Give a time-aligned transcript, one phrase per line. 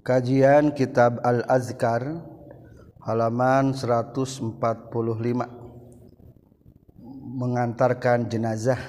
[0.00, 2.00] Kajian Kitab Al-Azkar
[3.04, 4.56] halaman 145
[7.36, 8.80] mengantarkan jenazah.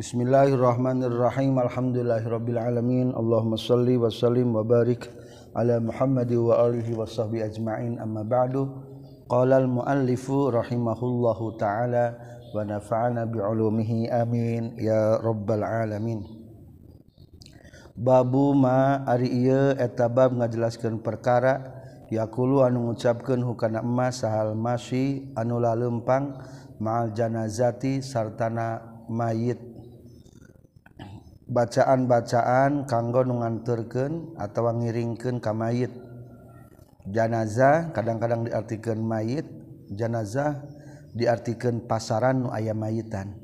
[0.00, 1.60] Bismillahirrahmanirrahim.
[1.60, 5.12] Alhamdulillahirabbil alamin Allahumma shalli wa sallim wa barik
[5.52, 8.00] ala Muhammad wa alihi wa sahbi ajma'in.
[8.00, 8.64] Amma ba'du.
[9.28, 12.16] Qala al muallifu rahimahullahu taala
[12.56, 14.80] wa nafa'ana bi ulumihi amin.
[14.80, 16.39] Ya rabbal alamin
[17.96, 25.30] babu ma ari ieu eta bab ngajelaskeun perkara yakulu anu ngucapkeun hukana emas sahal masyi
[25.38, 26.38] anu lalempang
[26.82, 29.60] ma'al janazati sartana mayit.
[31.50, 35.90] Bacaan-bacaan kanggo nu nganturkeun atawa ngiringkeun ka mayit.
[37.10, 39.48] Janazah kadang-kadang diartikeun mayit
[39.90, 40.62] janazah
[41.14, 43.34] diartikeun pasaran nu aya mayitan.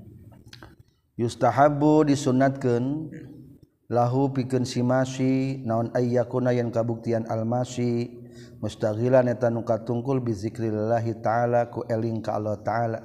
[1.19, 3.11] Yustahabu disunatkeun
[3.87, 8.11] lahu pikun simasi naon ayyakuna yang kabuktian almasi
[8.59, 13.01] mustahilan eta nu katungkul bi bizikrillahi ta'ala ku eling ka Allah ta'ala.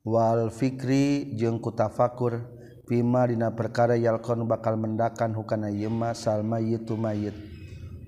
[0.00, 2.40] Wal fikri jeung ku tafakur
[2.90, 7.38] pima dina perkara yalkon bakal mendakan hukana yema salma yitu mayit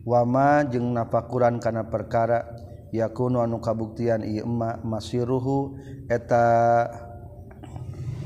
[0.03, 2.51] wama jeung nafakuran kana perkara
[2.91, 5.79] yakunu anu kabuktian ieu emma masiruhu
[6.11, 6.91] eta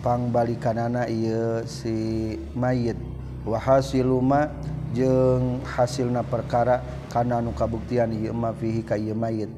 [0.01, 2.97] pangbalikanana ieu si mayit
[3.47, 4.51] wahasiluma
[4.91, 9.49] jeung hasilna perkara kana nu kabuktian ieu ma fihi ka ieu mayit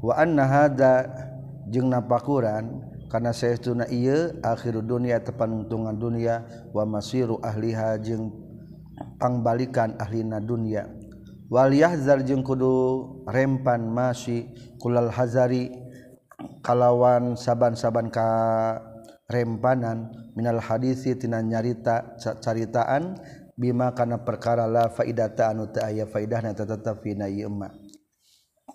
[0.00, 1.06] wa anna hada
[1.68, 2.80] jeung napakuran
[3.12, 8.32] kana saestuna ieu akhir dunia tepanuntungan dunia wa masiru ahliha jeung
[9.20, 10.88] pangbalikan ahlina dunia.
[11.46, 14.50] Wal yahzar jeung kudu rempan masih
[14.82, 15.70] kulal hazari
[16.58, 18.26] kalawan saban-saban ka
[19.26, 23.18] rempanan minal hadisi tina nyarita caritaan
[23.58, 27.74] bima kana perkara la faidata anu teu aya faidahna tetep fina ieu emma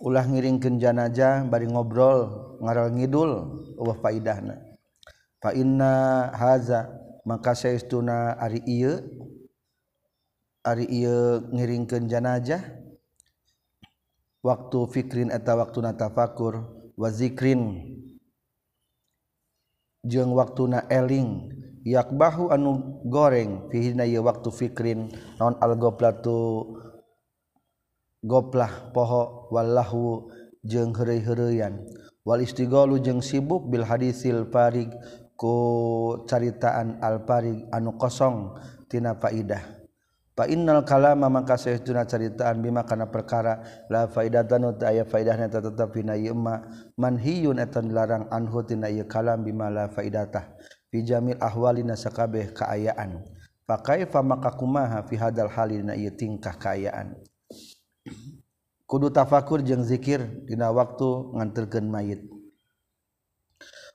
[0.02, 3.32] ulah ngiringkeun janajah bari ngobrol ngaral ngidul
[3.78, 4.58] eueuh faidahna.
[5.38, 6.90] Fa inna haza
[7.26, 8.98] maka saestuna ari ieu
[10.66, 12.62] ari ieu ngiringkeun janajah
[14.42, 16.66] waktu fikrin eta waktu tafakur
[16.98, 17.94] wa zikrin.
[20.02, 21.50] jeung waktuna eling
[21.86, 25.10] yakbahu anu goreng fihina ye waktu fikrin
[25.42, 25.78] non al
[28.22, 30.30] goplah poho wallahu
[30.62, 31.82] jeung heureuy-heureyan
[32.22, 34.94] wal istigholu jeung sibuk bil hadisil farig
[35.34, 38.54] ku caritaan al parig anu kosong
[38.86, 39.81] tina faidah.
[40.32, 43.60] Fa innal kalama maka saestuna caritaan bima kana perkara
[43.92, 46.64] la faidatan ta aya faidahna tetep pina ieu ma.
[46.96, 50.56] Manhiyun eta dilarang anhu tina ieu kalam bima la faidatah
[50.88, 53.28] fi jamil ahwalina sakabeh kaayaan.
[53.68, 57.20] Fa kaifa maka kumaha fi hadal halina ieu tingkah kaayaan.
[58.88, 62.41] Kudu tafakur jeung zikir dina waktu nganterkeun mayit.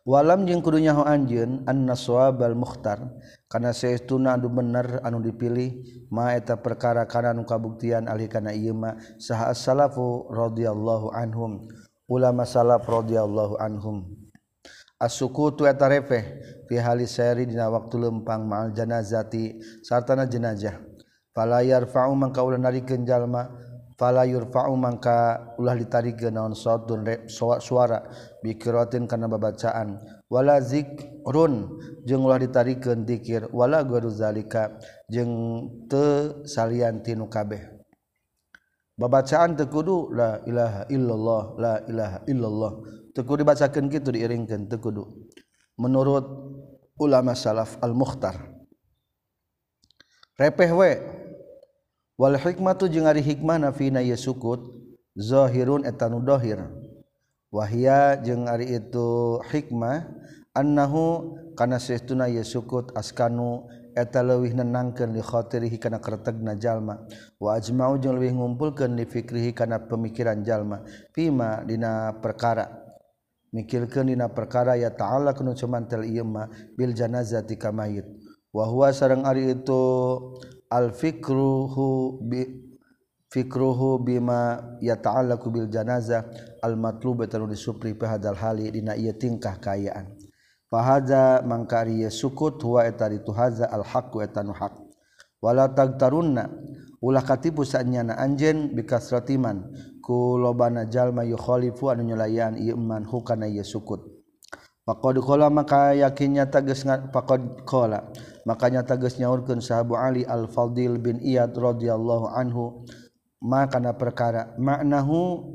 [0.07, 3.03] walam jeung kudunyaho anjeun annaswabal mukhtar.
[3.51, 5.83] Kana saestuna anu bener anu dipilih
[6.15, 11.67] ma eta perkara kana nu kabuktian alih kana ieu mah saha as-salafu radhiyallahu anhum.
[12.07, 14.07] Ulama salaf radhiyallahu anhum.
[14.97, 16.23] As-sukutu eta refeh
[16.71, 20.79] fi hali sayri dina waktu lempang ma'al janazati sartana jenazah.
[21.37, 23.53] Fala yarfa'u mangka ulah narikeun jalma
[23.97, 27.05] fala yurfa'u mangka ulah ditarigeun naon sautun
[27.61, 28.05] suara.
[28.45, 29.97] Bikiratin kana babacaan.
[30.29, 34.77] Wala zikrun jeung ulah ditarikeun dzikir wala gharu zalika
[35.09, 35.33] jeung
[35.89, 37.65] teu salian tinu kabeh.
[39.01, 42.73] Babacaan teu kudu la ilaha illallah la ilaha illallah.
[43.17, 45.05] Teu kudu dibacakeun kitu diiringkeun teu kudu.
[45.81, 46.25] Menurut
[47.01, 48.37] ulama salaf al mukhtar
[50.37, 51.16] repeh we.
[52.17, 54.61] wal hikmatu jeung ari hikmah nafina ye sukut
[55.17, 56.61] zahirun etanu dohir.
[57.53, 60.05] wahia jeung ari itu hikmah
[60.53, 63.65] annahu kana saestuna ye sukut askanu
[63.97, 67.01] eta leuwih nenangkeun li khatirihi kana kretegna jalma.
[67.41, 70.85] Wa ajma'u jeung leuwih ngumpulkeun li fikrihi kana pemikiran jalma.
[71.17, 72.69] Pima dina perkara.
[73.57, 78.05] Mikirkeun dina perkara ya ta'ala kanu cuman tel ieu mah bil janazati ka mayit.
[78.53, 79.81] Wa huwa sareng ari itu
[80.71, 82.47] al-fikruhu bi
[83.33, 86.25] fikruhu bima yata'allaqu bil janazah
[86.63, 90.15] al-matlub tanu disupri fi hadzal hali dina ieu tingkah kaayaan
[90.71, 94.75] fa hadza mangkari sukut huwa eta itu hadza al-haq wa tanu haq.
[95.37, 96.49] Wala tagtarunna
[96.99, 99.69] ulah katipu sanyana anjeun bikasratiman
[100.03, 104.01] ku lobana jalma yukhalifu anu nyulayan ieu man hukana ieu sukut.
[104.87, 108.11] Faqad qala maka yakinnya tegas faqad qala
[108.47, 112.87] makanya tages nyaurkeun sahabu Ali Al-Fadil bin Iyad radhiyallahu anhu
[113.43, 115.51] makana perkara maknahu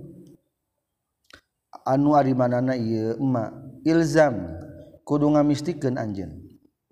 [1.87, 3.49] anu ari manana ieu ma
[3.87, 4.59] ilzam
[5.07, 6.35] kudu ngamistikeun anjeun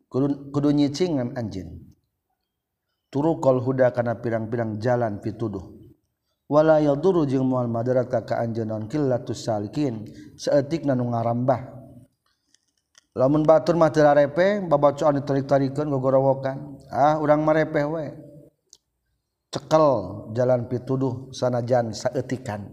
[0.09, 1.85] kudu kudu nyicingan anjeun.
[3.09, 5.65] Turukol huda kana pirang-pirang jalan pituduh.
[6.45, 10.05] Wala yaduru jeung moal madarat ka ka anjeun non qillatus salikin
[10.37, 11.78] saeutik nanu ngarambah.
[13.17, 16.77] lamun batur mah teu arepe babacaan ditarik-tarikeun gogorowokan.
[16.89, 18.05] Ah urang marepeh we.
[19.49, 19.87] Cekel
[20.37, 22.69] jalan pituduh sanajan saeutikan.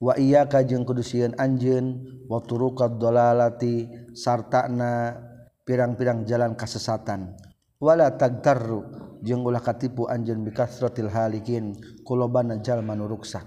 [0.00, 3.84] Wa iyyaka jeung kudu sieun anjeun wa turuqad dalalati
[4.16, 5.12] sartana
[5.68, 7.36] pirang-pirang jalan kasesatan.
[7.76, 8.84] Wala tagtarru
[9.20, 11.76] jeung ulah katipu anjeun bikasratil halikin
[12.08, 13.44] kulobana jalma nu ruksak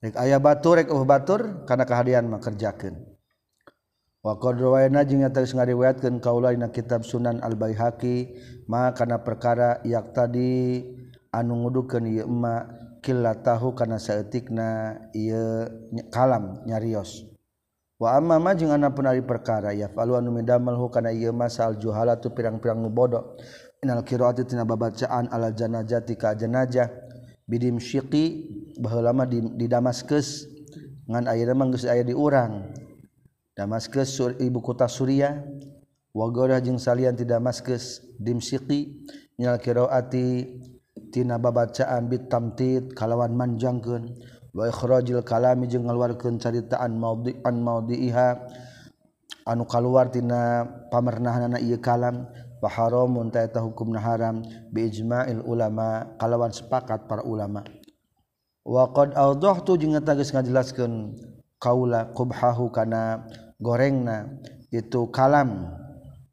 [0.00, 3.13] rek aya batur rek uh batur kana kahadian mah kerjakeun.
[4.24, 8.32] ngariwayatkan kaula kitab Sunan Al-baihaqi
[8.64, 10.80] maka perkara yak tadi
[11.28, 12.24] anu ngudukeun ieu
[13.04, 15.68] killa tahu karena seetikna ia
[16.08, 17.28] kalam nyarios.
[18.00, 21.52] Wa amma ma jeung ana pun perkara ya falu anu midamel hu kana ieu mah
[21.52, 23.36] sal juhala tu pirang-pirang nu bodoh
[23.84, 26.88] inal qiraati tina babacaan ala janajati ka janajah
[27.44, 28.48] bidim syiqi
[28.80, 30.48] baheula mah di Damaskus
[31.04, 32.72] ngan ayeuna mah geus aya di urang
[33.54, 35.46] Damaskus sur ibu kota Suria
[36.10, 39.06] wagorah jeung salian ti Damaskus dimsiki
[39.38, 40.58] nyal qiraati
[41.14, 44.10] tina babacaan bit tamtid kalawan manjangkeun.
[44.54, 48.28] Wa ikhrajil kalami jeung ngaluarkeun caritaan maudhi'an maudhi'iha
[49.46, 52.26] anu kaluar tina pamernahanna ieu kalam.
[52.58, 54.42] Wa haramun ta eta hukumna haram
[54.74, 57.62] bi ijma'il ulama kalawan sepakat para ulama.
[58.66, 61.14] Wa qad awdahtu jeung tegas ngajelaskeun
[61.62, 63.26] kaula qubhahu kana
[63.64, 64.28] gorengna
[64.68, 65.72] itu kalam.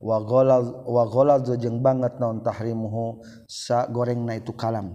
[0.02, 4.92] Wa wang banget nontahrimuhu sa goreng itu kalam.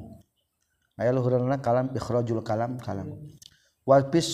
[1.01, 3.17] Aya luhurna kalam ikhrajul kalam kalam.
[3.87, 4.29] Walpis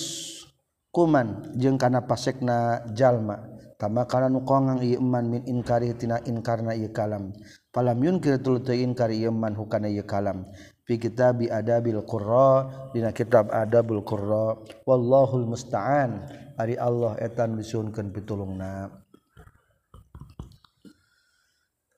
[0.90, 3.52] kuman jeung kana pasekna jalma.
[3.76, 7.34] Tama kana nu kongang ieu iman min inkari tina inkarna ieu kalam.
[7.74, 10.46] Palam yunkir tul teu inkari ieu iman hukana ieu kalam.
[10.86, 14.58] fi kitabi adabil qurra dina kitab adabul qurra.
[14.86, 16.26] Wallahul musta'an.
[16.58, 18.92] Ari Allah etan disuunkeun pitulungna.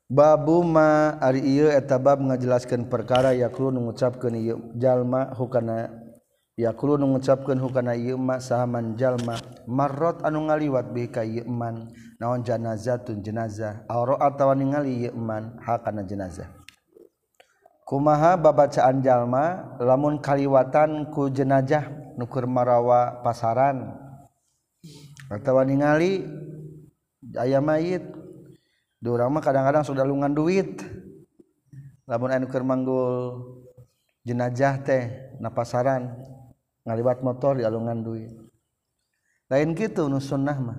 [0.05, 5.91] Babu ma ari ieu eta bab ngajelaskeun perkara yakulu ngucapkeun ieu jalma hukana
[6.55, 9.41] yakulu ngucapkeun hukana ieu ma sahaman jalma.
[9.67, 11.91] Marrat anu ngaliwat bi ka ieu man.
[12.23, 13.83] Naon janazatun jenazah?
[13.91, 15.59] Aw atawa ningali ieu man.
[15.59, 16.64] Hakana jenazah?
[17.85, 23.93] kumaha babacaan jalma lamun kaliwatan ku jenajah nukur marawa pasaran.
[25.29, 26.25] Atau ningali
[27.37, 28.05] aya mayit.
[29.05, 30.81] Durang mah kadang-kadang sudah lungan duit.
[32.09, 33.37] Lamun anu keur manggul
[34.25, 36.09] jenajah teh na pasaran
[36.89, 38.33] ngaliwat motor di alungan duit.
[39.53, 40.79] Lain gitu nu sunnah mah.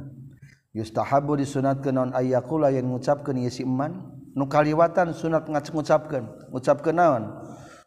[0.73, 4.14] Yustahabu disunatkeun non ayyakula yang ngucapkeun ieu si eman.
[4.35, 7.23] nukaliwatan sunat ngucapkan ngucapkan naon?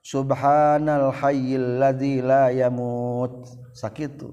[0.01, 3.45] Subhanal hayyil ladzi la yamut.
[3.77, 4.33] Sakitu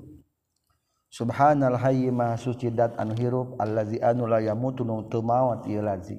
[1.11, 3.59] subhanal hayyi ma suci dat anu hirup.
[3.59, 6.15] Allazi anu la yamutu nu teu maot ieu ladzi.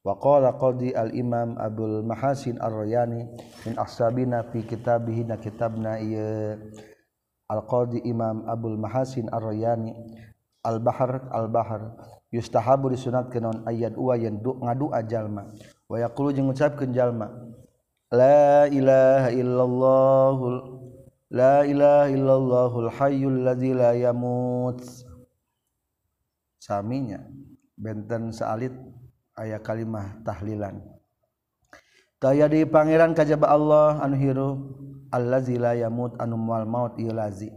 [0.00, 3.26] Wa qala qadi al imam abul mahasin ar-rayani
[3.66, 6.56] min ashabina fi kitabihi na kitabna ieu.
[7.50, 9.92] Al qadi imam abul mahasin ar-rayani
[10.64, 11.82] al bahr al bahr.
[12.34, 15.52] yustahabu disunatkeun ke non ayat uwa yang ngadu ajalma
[15.86, 17.30] wa yaqulu jeung ngucapkeun jalma
[18.10, 20.38] la ilaha illallah
[21.30, 24.78] la ilaha illallahul hayyul ladzi la yamut.
[26.62, 27.22] Saminya
[27.78, 28.74] benten saalit
[29.34, 30.82] aya kalimah tahlilan.
[32.22, 34.58] Kaya di pangeran kajaba Allah anu hirup
[35.12, 37.52] allazi la yamut anu mual maut ieu lazi.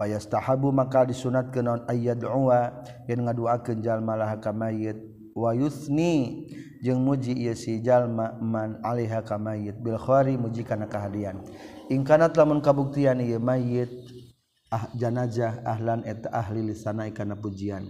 [0.00, 2.72] payastahabu maka disunat ke non ayat doa
[3.04, 4.96] yang ngaduakan jalma laha kamayit
[5.36, 6.48] wayusni
[6.80, 11.44] jeung muji ieu si jalma man alaiha kamayit bil khari muji kana kahadian.
[11.92, 13.92] Ingkanat lamun kabuktian ieu mayit
[14.72, 17.84] ah janajah ahlan eta ahli lisana kana pujian.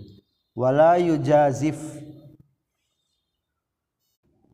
[0.58, 1.78] Wala yujazif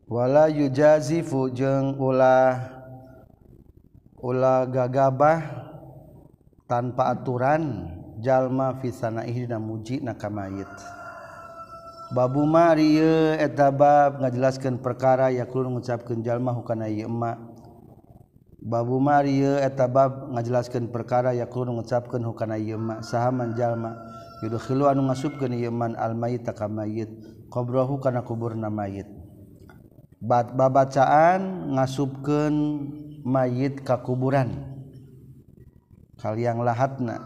[0.04, 2.76] wala yujazifu jeung ulah
[4.20, 5.65] ulah gagabah
[6.66, 10.68] tanpa aturan jalma visanaihna muji nakamayit
[12.06, 17.34] Babu Maria etabab ngajelaskan perkara yakul mengucapkan jalma hukana yema
[18.62, 23.98] Babu Maria etabab ngajelaskan perkara yakul mengucapkan hukana yema sahaman jalma
[24.44, 27.10] yudkhilu anu ngasupkeun yeman almayit takamayit
[27.48, 29.08] qabrahu kana kuburna mayit.
[30.20, 32.54] Bat babacaan ngasupkeun
[33.24, 34.75] mayit ka kuburan.
[36.20, 37.20] kalian lahatna.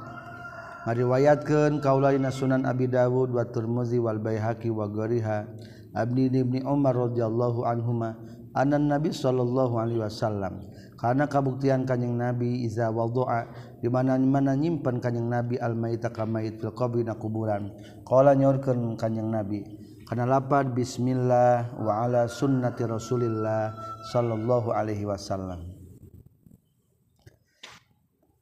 [0.89, 5.45] Mariwayatkan kaulaina Sunan Abi Dawud wa Tirmizi wal Baihaqi wa ghariha.
[5.91, 8.15] Abdi ibni Umar radhiyallahu anhuma
[8.55, 13.51] anan Nabi sallallahu alaihi wasallam karena kabuktian kanjing Nabi iza wadu'a
[13.83, 17.75] di mana-mana nyimpan kanjing Nabi al maita ka mait fil qabri na kuburan.
[18.07, 19.67] Qala nyorkeun kanjing Nabi
[20.07, 23.75] kana lapad bismillah wa ala sunnati rasulillah
[24.11, 25.70] sallallahu alaihi wasallam.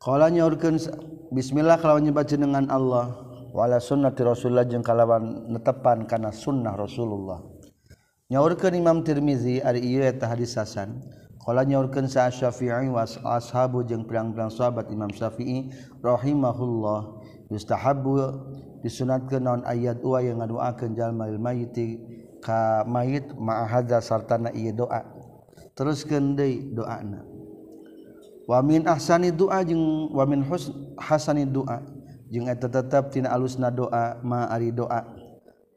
[0.08, 0.80] Kala nyaurkeun
[1.36, 3.12] bismillah kalawan nyebat jenengan Allah
[3.52, 7.44] wala sunnati Rasulullah jeung kalawan netepan kana sunnah Rasulullah.
[8.32, 11.04] Nyaurkeun Imam Tirmizi ari ieu eta hadis hasan.
[11.44, 17.20] Kala nyaurkeun sa Syafi'i was ashabu jeung pirang-pirang sahabat Imam Syafi'i rahimahullah
[17.52, 18.16] yustahabbu
[18.80, 22.00] disunatkeun naon ayat wa yang ngadoakeun jalma mayiti
[22.40, 25.04] ka mayit ma'ahadza sartana ieu doa.
[25.76, 27.27] Teruskeun deui doana.
[28.48, 30.40] wamin ahsani doa jeung wamin
[30.96, 31.84] Hasani doa.
[32.28, 35.04] Jeung eta tetep tina alusna doa ma ari doa.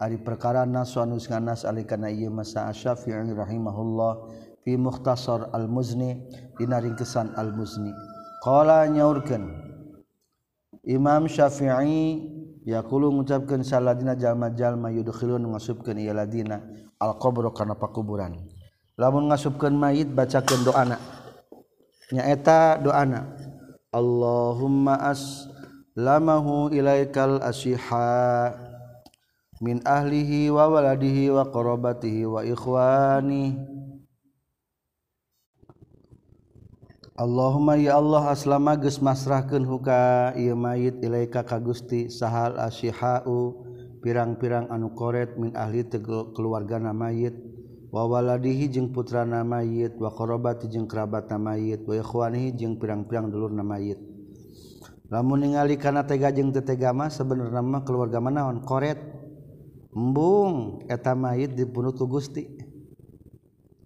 [0.02, 4.34] Ari perkara nas wa nganas ali kana ieu masa asy-Syafi'i rahimahullah
[4.66, 6.18] fi mukhtasar al-Muzni
[6.58, 7.94] dina ringkesan al-Muzni.
[8.42, 9.46] Qala nyaurkeun
[10.90, 12.18] Imam Syafi'i
[12.66, 16.66] yaqulu ngucapkeun saladina jalma-jalma yudkhilun ngasupkeun ieu ladina
[16.98, 18.42] al-qabr kana pakuburan.
[18.98, 20.98] Lamun ngasupkeun mayit bacakeun doana.
[22.12, 23.28] nyaeta doana.
[23.92, 25.48] Allahumma as
[25.96, 28.56] lamahu ilaikal asyiha
[29.60, 33.60] min ahlihi wa waladihi wa qarabatihi wa ikhwani.
[37.20, 43.62] Allahumma ya Allah aslama geus masrahkeun huka ieu mayit ilaika ka Gusti sahal asyihau
[44.02, 47.51] pirang-pirang anu koret min ahli teu keluargana mayit.
[47.92, 54.00] wawaladihi jeung putra wa waqarobati jeung kerabat wa ikhwanihi jeung pirang-pirang dulur namayit
[55.12, 58.98] lamun ningali kana tega jeung teu tega mah sabenerna mah keluarga manaon koret.
[59.92, 62.48] Embung eta mayit dipunut ku Gusti.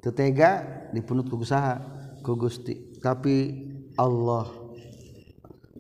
[0.06, 0.62] Teu tega
[0.94, 1.82] dipunut ku saha
[2.22, 2.94] ku Gusti.
[3.02, 3.66] Tapi
[3.98, 4.46] Allah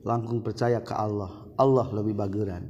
[0.01, 1.46] langkung percaya ke Allah.
[1.62, 2.65] Allah lebih bageran.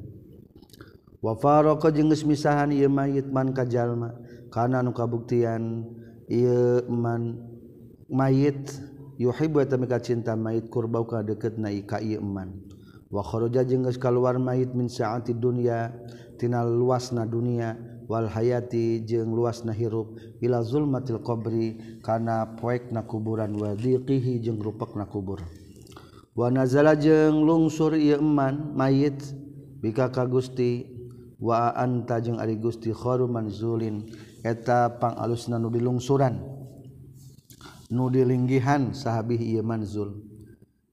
[1.24, 4.19] Wa faraqa jeung geus misahan ieu mayit man ka jalma.
[4.55, 5.83] karena nu kabuktian
[6.88, 7.43] man
[8.07, 8.71] mayit
[9.19, 12.63] yuhibu eta mika cinta mayit kurbau ka deket na ika man.
[13.12, 15.91] Wa kharaja jeung geus kaluar mayit min saati dunya
[16.39, 17.75] tina luasna dunia
[18.07, 25.03] wal hayati jeung luasna hirup ila zulmatil qabri kana poekna kuburan wa diqihi jeung rupekna
[25.05, 25.43] kubur.
[26.31, 29.19] Wa nazala jeung lungsur ieu iman mayit
[29.83, 30.88] bika ka Gusti
[31.39, 34.07] wa anta jeung ari Gusti kharu manzulin.
[34.46, 35.74] eta etapang alus na nu
[38.14, 40.22] dilinggihan sahabih ieu Manzul.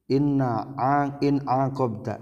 [0.08, 2.20] Inna ang in aqabta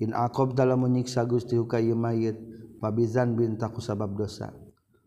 [0.00, 2.40] in aqabta lamun nyiksa gusti ka ieu mayit
[2.80, 4.52] pabizan bintaku sabab dosa.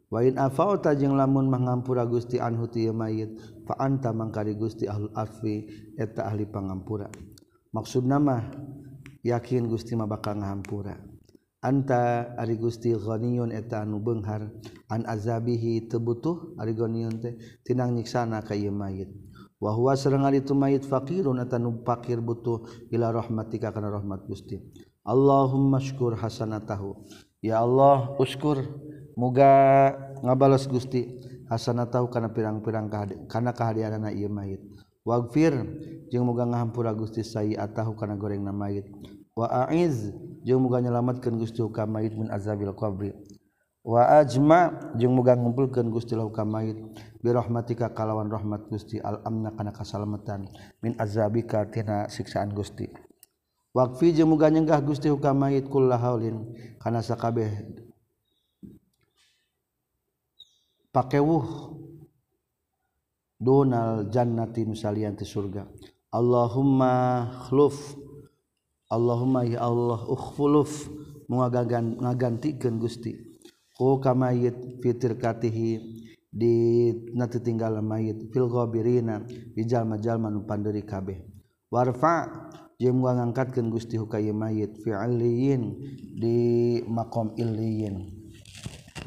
[0.10, 3.34] Wa in afauta jeung lamun mangampura gusti anhu ti mayit
[3.66, 5.66] fa anta mangkari gusti ahlul afwi
[5.98, 7.10] eta ahli pangampura.
[7.74, 8.42] Maksud nama
[9.26, 10.96] yakin gusti mah bakal ngahampura.
[11.66, 14.54] anta ari Gusti ghaniyun eta anu beunghar
[14.94, 17.34] an azabihi tebutuh ari ghaniyun teh
[17.66, 19.10] tinang nyiksana ka ieu mayit.
[19.58, 22.62] Wa huwa sareng ari tu mayit faqirun eta nu fakir butuh
[22.94, 24.62] ila rahmatika kana rahmat Gusti.
[25.02, 27.02] Allahumma syukur hasanatahu.
[27.42, 28.62] Ya Allah uskur.
[29.16, 31.08] Muga ngabalas Gusti
[31.48, 32.92] hasanatahu kana pirang-pirang
[33.32, 34.60] kana kahadiranna ieu mayit.
[35.08, 35.56] Waghfir
[36.12, 38.84] jeung muga ngahampura Gusti sayiatahu kana gorengna mayit.
[39.36, 40.16] Wa aiz
[40.48, 43.12] jeung muga nyelametkeun Gusti ka mayit min azabil qabri.
[43.86, 46.80] Wa ajma jeung muga ngumpulkeun Gusti lahu ka mayit
[47.22, 50.48] bi rahmatika kalawan rahmat Gusti al amna kana kasalamatan
[50.82, 52.88] min azabika tina siksaan Gusti.
[53.76, 56.48] Wakfi jemuga nyenggah Gusti hukam mayit kulla haulin
[56.80, 57.52] kana sakabeh
[60.96, 61.76] pakewuh
[63.36, 65.68] donal jannati nusalian ti surga.
[66.08, 67.76] Allahumma khluf
[68.86, 70.90] Allahumma ya Allah ukhfuluf
[71.26, 73.18] muagagan ngagantikan gusti.
[73.76, 75.82] Ku kamayit fitir katihi
[76.36, 76.56] di
[77.16, 81.20] nati tinggal mayit fil ghabirina di jalma jalma nu pandiri kabeh.
[81.72, 82.30] Warfa
[82.80, 85.76] jeung ngangkatkeun Gusti hukaya mayit fi aliyin
[86.16, 86.38] di
[86.88, 88.12] maqam illiyin.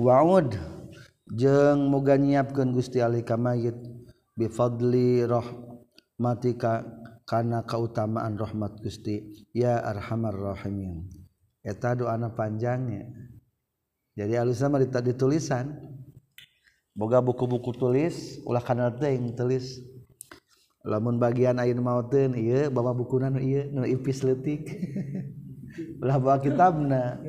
[0.00, 0.56] Waud
[1.32, 3.76] jeung moga nyiapkeun Gusti alika mayit
[4.37, 6.98] bi fadli rahmatika
[7.28, 11.04] karena keutamaan rahmat Gusti ya arhamar rahimin.
[11.61, 13.04] Eta doa panjangnya.
[14.16, 15.76] Jadi halus sama tadi tulisan
[16.97, 19.76] boga buku-buku tulis ulah kanal teng tulis.
[20.88, 24.64] Lamun bagian air mauten iya bawa buku nanu iya nu ipis letik
[26.02, 27.20] ulah bawa kitabna.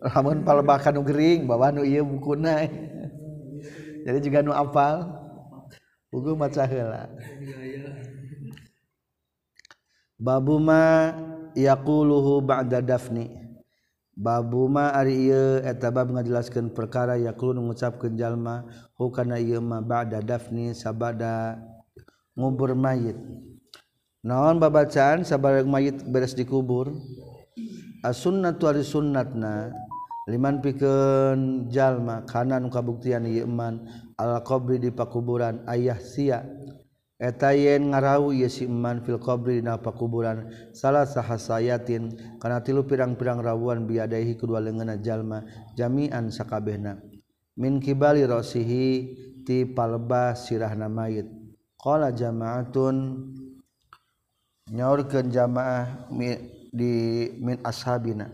[0.00, 2.64] Lamun palebakan nu gering bawa nu iya buku na
[4.08, 5.20] jadi juga nu apal.
[6.08, 7.08] Buku maca heula
[10.22, 11.10] babuma
[11.58, 13.42] yaquluhu ba'da dafni.
[14.14, 18.62] Babuma ari ieu eta bab ngajelaskeun perkara yaqulu ngucapkeun jalma
[18.94, 21.58] hukana ieu ma ba'da dafni sabada
[22.38, 23.18] ngubur mayit.
[24.22, 26.94] Naon babacaan sabada mayit beres dikubur
[28.06, 29.74] as sunnatu ari sunnatna
[30.30, 33.82] liman pikeun jalma kana nu kabuktian ieu iman
[34.14, 36.46] al qabri di pakuburan ayah sia.
[37.22, 43.38] eta yen ngarawu ye si iman fil qabri dina pakuburan salah sahasayatin kana tilu pirang-pirang
[43.38, 45.46] rawuan biadaihi kedua leungeunna jalma
[45.78, 46.98] jami'an sakabehna.
[47.54, 49.14] Min kibali rasihi
[49.46, 51.30] ti palba sirahna mayit.
[51.78, 53.30] Qala jama'atun
[54.74, 56.10] nyaurkeun jamaah
[56.74, 56.92] di
[57.38, 58.26] min ashabina.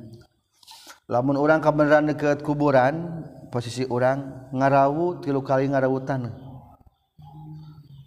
[1.13, 6.48] Lamun urang kabeneran deket kuburan posisi urang ngarawu tilu kali ngarawutan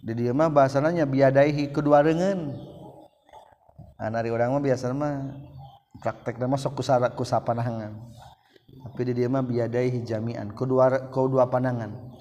[0.02, 2.58] di dia mah bahasananya biadaihi kedua rengen
[4.02, 5.30] anari orang mah biasa mah
[6.02, 7.94] praktek nama sok kusara kusapanangan
[8.82, 12.12] tapi di dia mah biadaihi jami'an kedua kedua panangan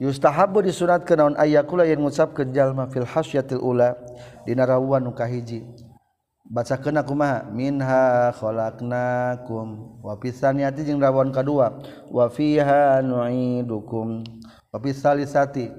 [0.00, 3.94] yustahabu disurat ke naon ayakula yang ngucap ke jalma fil hasyatil ula
[4.48, 5.62] dina rawuan nu kahiji.
[6.50, 11.78] Baca kena kumaha minha khalaqnakum wa pisaniyati jeung rawuan kadua
[12.10, 14.26] wa fiha nu'idukum.
[14.72, 15.70] Wa pisalisati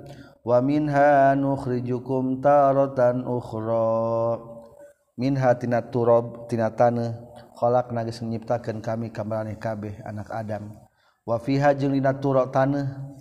[0.41, 4.41] wa minha nukhrijukum taratan ukhra.
[5.19, 7.13] Minha tina turab tina tanah
[7.59, 10.73] khalaq nagis nyiptakeun kami kamaraneh kabeh anak Adam.
[11.27, 13.11] Wa fiha jeung dina turab tanah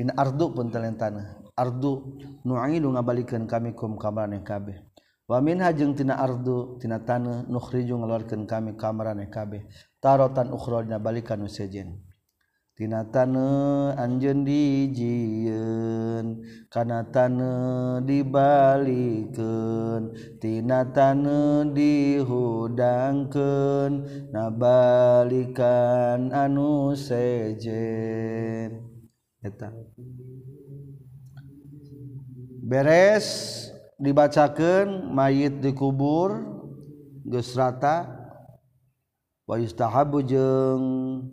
[0.00, 4.80] in ardu pun talen tanah ardu nu'idu ngabalikeun kami kum kamaraneh kabeh.
[5.28, 9.66] Wa minha jeung tina ardu tina tanah nukhriju ngaluarkeun kami kamaraneh kabeh.
[10.02, 12.01] Taratan ukhra dina balikan nu sejen.
[12.82, 20.10] Tina tane anjeun dijieun kana tane dibalikeun
[20.42, 24.02] tina tane dihudangkeun
[24.34, 28.82] nabalikan anu sejen.
[29.46, 29.70] Eta.
[32.66, 33.70] Beres
[34.02, 36.34] dibacakeun mayit dikubur
[37.30, 38.10] geus rata.
[39.46, 41.30] Wa yustahabu jeung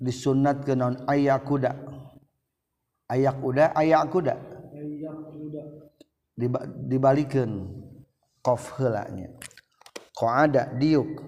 [0.00, 1.70] disunat ke non ayak kuda
[3.12, 4.34] ayak kuda ayak kuda
[6.40, 7.68] Diba, dibalikin
[8.40, 9.28] kof helanya
[10.16, 11.20] ko ada diuk.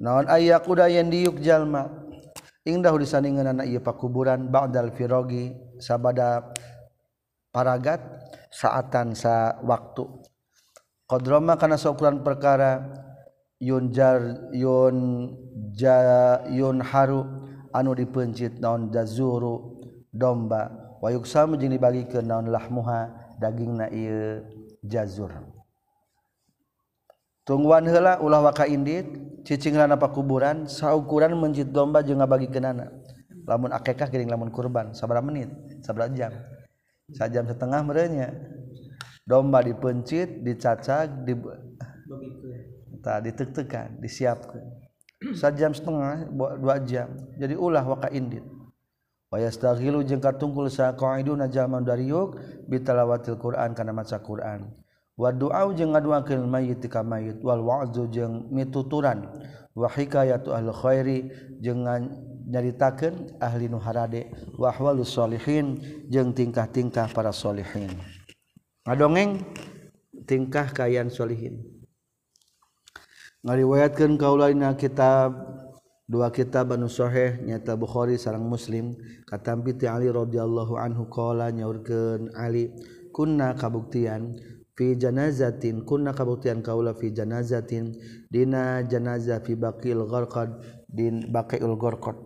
[0.00, 1.88] Non ayak kuda yang diuk jalma?
[2.64, 5.50] Indah disandingan anak iya pakuburan ba'dal firogi
[5.82, 6.52] sabada
[7.52, 8.00] paragat
[8.48, 10.04] saatan sa waktu.
[11.04, 12.80] Kodroma karena seukuran perkara
[13.62, 15.30] Yunjar Yun
[15.70, 17.22] ja, Yun Haru
[17.70, 19.78] anu dipencit naon jazuru
[20.10, 20.98] domba.
[20.98, 24.42] Wayuk sam jeung dibagikeun naon lahmuha dagingna ieu
[24.82, 25.30] jazur.
[27.46, 29.06] Tungguan heula ulah waka indit
[29.46, 32.90] cicingna apa kuburan saukuran mencit domba jeung ngabagikeunana
[33.46, 35.50] lamun akekah geuning lamun kurban sabaraha menit
[35.86, 36.34] sabaraha jam.
[37.14, 38.30] Sajam setengah merenya
[39.26, 41.34] domba dipencit dicacag di
[43.02, 44.62] tak ditek-tekan disiapkan.
[45.34, 47.10] Saat jam setengah eh, dua jam.
[47.36, 48.42] Jadi ulah waka indit.
[49.34, 52.38] Wayastaghilu jeung katungkul saqaiduna jalman dariuk
[52.70, 54.70] bitalawatil Qur'an kana maca Qur'an.
[55.18, 57.42] Wa du'a jeung ngaduakeun mayit ka mayit.
[57.42, 59.26] Wal wa'zu jeung mituturan.
[59.72, 61.18] Wa hikayatu ahli khairi
[61.64, 61.86] jeung
[62.52, 64.28] nyaritakeun ahli nu harade
[64.60, 65.80] wa ahwalus solihin
[66.12, 67.88] jeung tingkah-tingkah para solihin
[68.84, 69.40] ngadongeng
[70.26, 71.62] tingkah kayan solihin
[73.42, 75.34] ngariwayatkan kaulaina kitab
[76.06, 78.94] dua kitab anu sahih nyata Bukhari sarang Muslim.
[79.26, 82.70] Katampi ti Ali radhiyallahu anhu qala nyaurkeun Ali
[83.10, 84.36] kunna kabuktian
[84.76, 87.96] fi janazatin kunna kabuktian kaula fi janazatin
[88.28, 92.16] dina janazah fi baqil gharqad din baqil gharqad.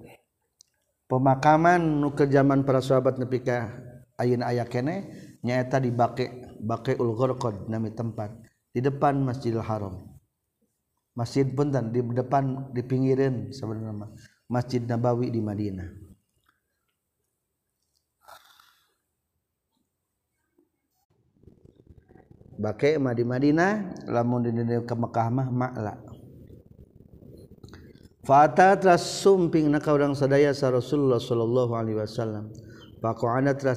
[1.07, 3.71] Pemakaman nu ke zaman para sahabat nepi ka
[4.19, 5.15] ayeuna aya kene
[5.47, 8.35] nyaeta di baqi baqil gharqad nami tempat
[8.75, 10.16] di depan Masjidil Haram.
[11.17, 14.13] Masjid punten di depan di pinggiran sebenarnya
[14.47, 15.91] Masjid Nabawi di Madinah.
[22.57, 24.53] Bakai mah di Madinah lamun di
[24.85, 25.95] ke Mekah mah makla.
[28.97, 32.49] Sumping na orang sadaya sa Rasulullah Shallallahu Alaihi Wasallam.
[32.97, 33.23] Pak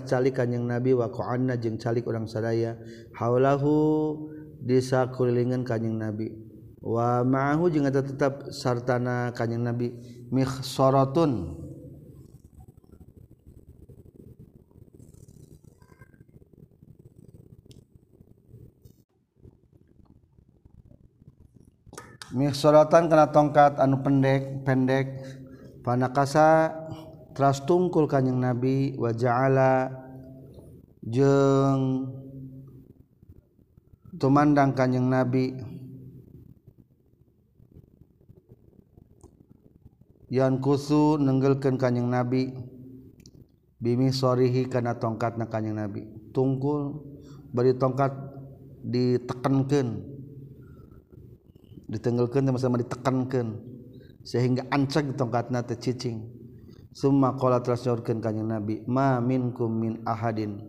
[0.08, 1.21] calikan yang nabi wako
[1.60, 2.80] jeng calik orang sadaya.
[3.13, 4.15] Halahu
[4.63, 6.48] disakulingan kanyeng nabi
[6.79, 9.91] wa ma'ahu jeung eta tetep sartana kanjing Nabi
[10.31, 11.55] mikhsaratun
[22.29, 25.17] Mikhsaratan kana tongkat anu pendek pendek
[25.81, 26.69] panakasa
[27.33, 29.89] teras tungkul kanjing Nabi wa ja'ala
[31.01, 32.13] jeung
[34.21, 35.57] tumandang kanjing Nabi.
[40.29, 42.53] yon kusu nenggelken kanyeng nabi.
[43.79, 46.03] Bimi sorihi karena tongkat na kanyeng nabi.
[46.35, 46.99] Tungkul
[47.49, 48.11] bari tongkat
[48.85, 50.19] ditekankan
[51.89, 53.57] ditenggelkan sama-sama ditekankan
[54.21, 56.21] sehingga ancak tongkat na tercicing
[56.93, 60.61] summa qala terus nyorkeun kanjeng nabi ma minkum min ahadin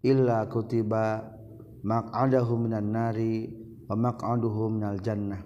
[0.00, 1.28] illa kutiba
[1.84, 3.52] maq'adahu minan nari
[3.86, 5.44] wa maq'aduhu minal jannah.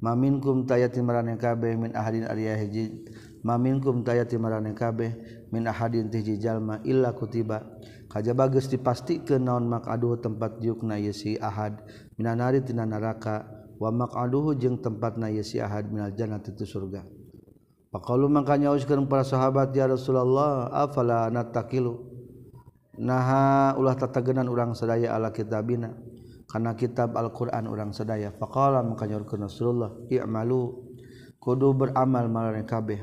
[0.00, 3.04] mamin kum tayati marane kabeh min ahadin ariya hiji.
[3.40, 5.16] Mamin kum tayati marane kabeh
[5.48, 7.64] min ahadin tiji jalma illa kutiba.
[8.10, 11.78] Kaja bagus dipastikeun naon maqaduhu tempat diukna ieu si ahad.
[12.18, 13.46] Minanari tina neraka
[13.78, 15.88] wa maqaduhu jeung tempatna ieu si ahad.
[15.94, 17.06] Minal jannati tu surga.
[17.90, 22.06] Pakalu makanya nyauskeun para sahabat ya Rasulullah afala natakilu
[22.94, 25.94] naha ulah tatagenan urang sadaya ala kitabina.
[26.50, 30.90] karena kitab Alquran orang sedaya faqala mangkanyurkeun Rasulullah i'malu.
[31.40, 33.00] Kudu beramal marane kabeh.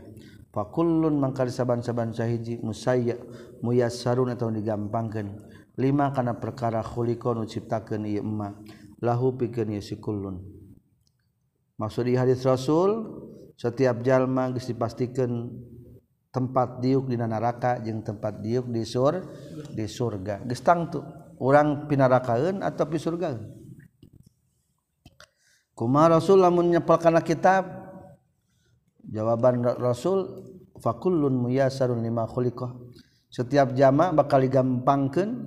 [0.54, 3.18] Fakullun mangka saban-saban sahiji musayya
[3.66, 5.42] muyassarun atau digampangkeun.
[5.80, 8.54] Lima kana perkara khuliqa nu ciptakeun ieu emma.
[9.02, 10.58] Lahu pikeun ieu sikullun
[11.78, 13.22] maksud di hadis Rasul
[13.58, 15.50] setiap jalma geus dipastikeun
[16.34, 19.18] tempat diuk di neraka jeung tempat diuk di sur
[19.74, 20.46] di surga.
[20.46, 21.02] Geus tangtu.
[21.38, 23.38] orang pinarakaun atau pisurga
[25.78, 27.86] kuma rasul lamun nyepelkan kitab?
[29.08, 30.44] Jawaban rasul
[30.82, 32.90] fakullun muyasarun lima khulikoh.
[33.28, 35.46] setiap jama bakal digampangkeun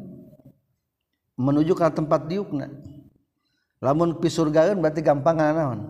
[1.35, 2.71] menuju ke tempat diukna.
[3.81, 5.81] Lamun pisurgaeun berarti gampang kana naon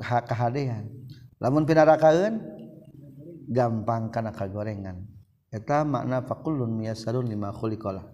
[0.00, 0.88] hak kahadean.
[1.42, 2.40] Lamun pinarakaeun
[3.50, 5.04] gampang kana kagorengan.
[5.52, 8.13] Eta makna fakullun muyasarun lima khuliqah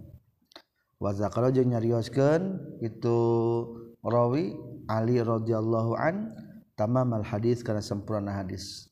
[1.00, 3.18] waza kalau jeung nyarioskeun itu
[4.04, 4.52] rawi
[4.90, 6.34] Ali radhiyallahu an
[6.74, 8.90] tamam al hadis kana sampurna hadis.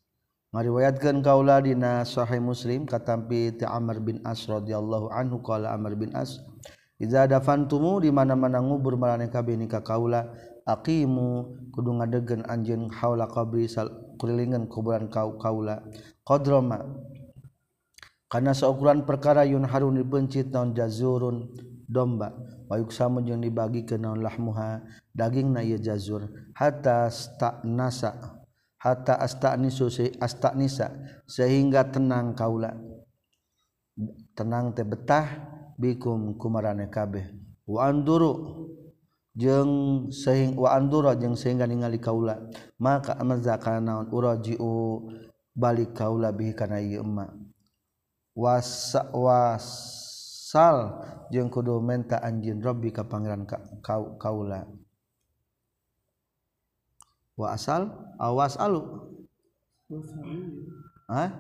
[0.55, 6.09] Ngariwayatkeun kaula dina sahih Muslim katampi ti Amr bin As radhiyallahu anhu qala Amr bin
[6.17, 6.41] As
[6.97, 10.33] Iza dafantumu di mana-mana ngubur marane kabeh nikah kaula
[10.65, 15.85] aqimu kudu ngadegen anjeun haula qabri sal kulilingan kuburan kau kaula.
[16.25, 16.81] Qadrama
[18.33, 21.53] karena seukuran perkara yun harun dibencit non jazurun
[21.89, 22.37] domba.
[22.69, 24.85] Wayuksamu jeung dibagi ke naon lahmuha.
[25.17, 26.29] Daging na ieu jazur.
[26.53, 28.39] Hatta sta'nasa
[28.79, 29.89] hatta asta'nisu
[30.21, 30.93] asta'nisa.
[31.25, 32.77] Sehingga tenang kaula.
[34.37, 35.27] Tenang teh betah
[35.81, 37.27] bikum kumarane kabeh.
[37.67, 38.69] Wa anduru
[39.35, 42.39] jeung sehing wa andura jeung sehingga ningali kaula.
[42.79, 45.09] Maka amadza kana naon urajiu
[45.57, 47.27] balik kaula bihi kana ieu emma.
[48.39, 49.98] Was was
[50.49, 50.77] sal
[51.29, 53.61] jeung kudu menta anjin Robbi ka Pangeran ka,
[54.17, 54.65] kaula
[57.37, 58.81] wa asal awas alu
[61.09, 61.33] Hah?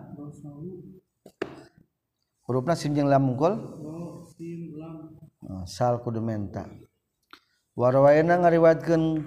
[2.49, 3.61] Hurufna sim jeung lam mungkul?
[5.68, 6.64] Sal kudu menta.
[7.77, 9.21] Warwayana ngariwayatkeun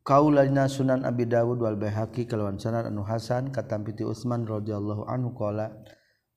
[0.00, 5.04] kaula dina Sunan Abi Dawud wal Baihaqi kalawan sanad anu hasan katampi ti Utsman radhiyallahu
[5.04, 5.76] anhu qala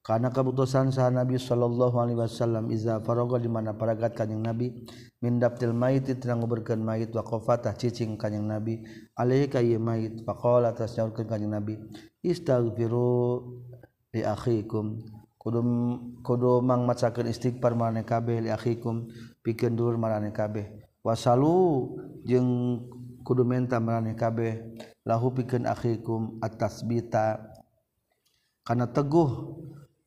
[0.08, 4.72] karena keputusan sah Nabi Shallallahu Alaihi Wasallam Iza farogo di mana paragat kanyang Nabi
[5.20, 8.88] mindaptil maiti tenang nguburkan mait wakofatah cicing kanyang Nabi
[9.20, 11.76] alaihi kaya mait pakol atas nyaurkan kanyang Nabi
[12.24, 13.44] istagfiru
[14.16, 15.04] li akhikum.
[15.36, 15.60] Kudu
[16.24, 19.12] kudu mang macakeun istighfar marane kabeh li akhikum
[19.44, 20.72] pikeun dur marane kabeh.
[21.04, 21.88] Wasalu
[22.24, 22.80] jeung
[23.28, 27.44] kudu menta marane kabeh lahu pikeun akhikum atasbita.
[28.68, 29.56] Kana teguh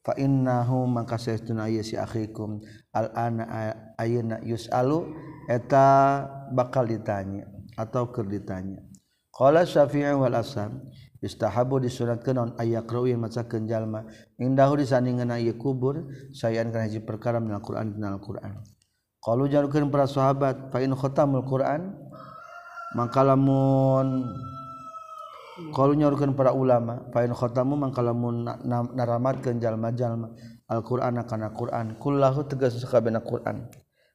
[0.04, 2.60] fa innahum maka saestuna ieu si akhikum.
[2.92, 3.44] Al ana
[4.00, 5.14] ayeuna yusalu
[5.48, 8.82] eta bakal ditanya atau keur ditanya.
[9.30, 14.04] Qala syafi'i wal asam istahabu disunatkeun naon ayakrawi macakeun jalma?
[14.36, 18.60] Indahu disandingeunna ieu kubur sayan kana hiji perkara minal Qur'an dina Al-Qur'an
[19.20, 21.92] qalu jalukeun para sahabat fa in khatamul Qur'an
[22.96, 24.24] maka lamun
[25.70, 28.48] kalau nyorkan para ulama pain khotamu mangkalamun
[28.96, 30.32] naramat kenjallma jalma
[30.70, 33.66] Alquran karena Quran kullahu tegas sekabena Quran.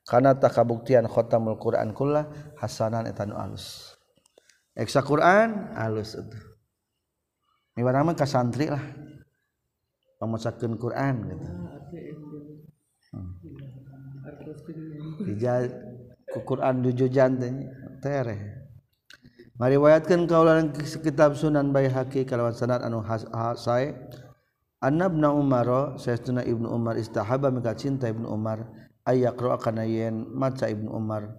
[0.06, 2.30] Karena tak kabuktian khotamul Quran kullah
[2.62, 3.98] hasanan etanu alus.
[4.78, 6.38] Eksa Quran alus itu
[7.76, 8.84] miwara mah kasantri lah.
[10.16, 11.48] Pamacakeun Quran gitu.
[13.12, 13.32] Hmm.
[15.28, 15.76] Hijaz
[16.32, 17.52] ku Quran dujujan teh
[18.00, 18.65] tereh.
[19.56, 23.00] Mariwayatkan kaulan kitab Sunan Baihaqi kalawan sanad anu
[23.56, 23.96] sae.
[24.84, 28.68] Annabna Umar saestuna Ibnu Umar istahaba mika cinta Ibnu Umar
[29.08, 31.34] ayaqra kana yen maca Ibnu Umar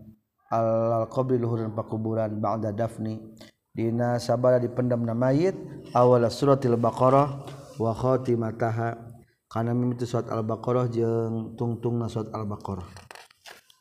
[0.50, 3.22] al qabri luhuran pakuburan ba'da dafni
[3.70, 5.54] dina sabara dipendamna mayit
[5.94, 7.44] awala suratil baqarah
[7.76, 8.98] wa khatimataha
[9.46, 12.88] kana mimiti surat al-baqarah jeung tungtungna surat al-baqarah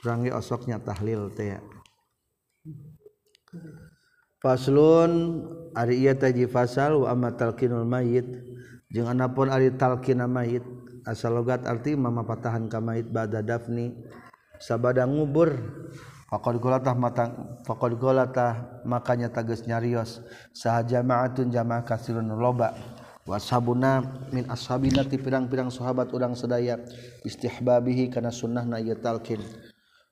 [0.03, 1.57] kurangi osoknya tahlil teh.
[4.45, 5.41] Faslun
[5.73, 8.29] ari ieu taji fasal wa amma talqinul mayit.
[8.93, 10.61] Jeung anapun ari talqina mayit
[11.01, 13.97] asal logat arti mama patahan ka mayit ba'da dafni.
[14.61, 15.49] Sabada ngubur
[16.29, 20.21] faqad golatah matang faqad golatah makanya tages nyarios.
[20.53, 22.77] Saha jama'atun jamaah kasirun loba.
[23.25, 26.77] Washabuna min ashabina ti pirang-pirang sahabat urang sedaya
[27.25, 29.41] istihbabihi kana sunnahna ieu talqin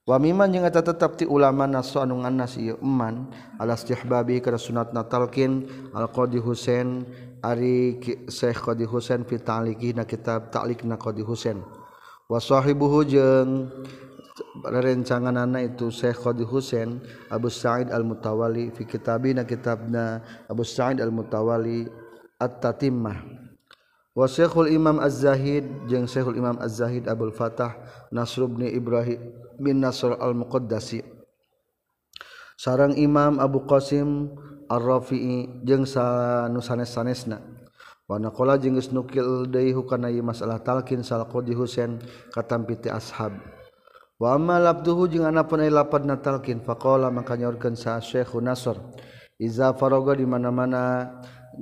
[0.04, 3.24] Wamiman yang eta tetap ti ulama nasu anu nganas ieu eman
[3.56, 5.64] alas tihbabi kana sunat natalkin
[5.96, 7.08] al qadi Husain
[7.40, 7.96] ari
[8.28, 11.56] Syekh Qadi Husain fi ta'liqi na kitab ta'liq na Qadi Husain.
[12.28, 13.72] Wa sahibuhu jeung
[14.60, 17.00] rerencanganana itu Syekh Qadi Husain
[17.32, 20.20] Abu Sa'id Al-Mutawali fi kitabina kitabna
[20.52, 21.88] Abu Sa'id Al-Mutawali
[22.36, 23.43] At-Tatimmah.
[24.14, 27.74] Wasekhul Imam Az-Zahid jeung Syekhul Imam Az-Zahid Abdul Fatah
[28.14, 29.18] Nasr bin Ibrahim
[29.58, 31.02] bin Nasr Al-Muqaddasi.
[32.54, 34.30] Sarang Imam Abu Qasim
[34.70, 37.42] Ar-Rafi'i jeung sanusanes-sanesna.
[38.06, 41.98] Wa naqala jeung geus nukil deui hukana masalah talqin sal qadi Husain
[42.30, 43.34] katampi ti ashab.
[44.22, 48.78] Wa amma labduhu jeung anapun ai lapadna talqin faqala maka nyaurkeun sa Syekhun Nasr.
[49.42, 51.10] Iza faroga di mana-mana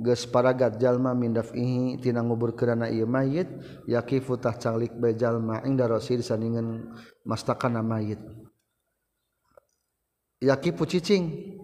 [0.01, 3.45] geus paragat jalma min daf'ihi tina ngubur kerana ieu mayit
[3.85, 6.89] yakifutah calik bae jalma inda rasul saningan
[7.27, 8.19] mastakana mayit.
[10.43, 11.55] Yakifu cicing.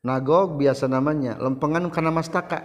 [0.00, 2.64] Nagog biasa namanya lempengan kana mastaka.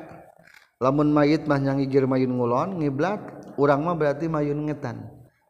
[0.80, 3.20] Lamun mayit mah nyangigir mayun ngulon ngiblat
[3.60, 5.04] urang mah berarti mayun ngetan.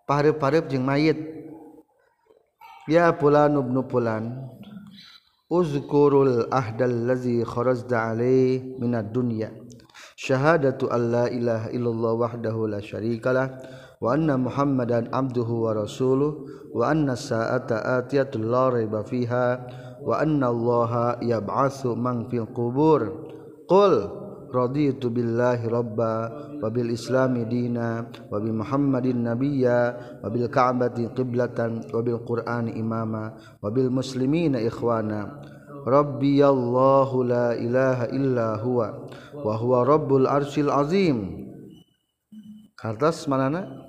[0.05, 1.17] Pahareup-hareup jeung mayit.
[2.85, 4.49] Ya pulan ibnu pulan.
[5.49, 9.53] Uzkurul ahdal ladzi kharajta alaihi minad dunya
[10.17, 13.53] syahadatu alla ilaha illallah wahdahu la syarikalah
[14.01, 19.61] wa anna muhammadan abduhu wa rasuluh wa anna sa'ata atiyatul la raiba fiha
[20.01, 23.29] wa anna allaha yab'atsu man fil qubur
[23.69, 24.24] qul
[24.55, 26.31] raditu billahi rabba
[26.63, 29.79] wa bil islami dina wa bi muhammadin nabiyya
[30.23, 35.43] wa bil ka'bati qiblatan wa bil qur'ani imama wa bil muslimina ikhwana
[35.83, 41.51] rabbi allahu la ilaha illa huwa wa huwa rabbul arsyil azim
[42.79, 43.85] kartas manana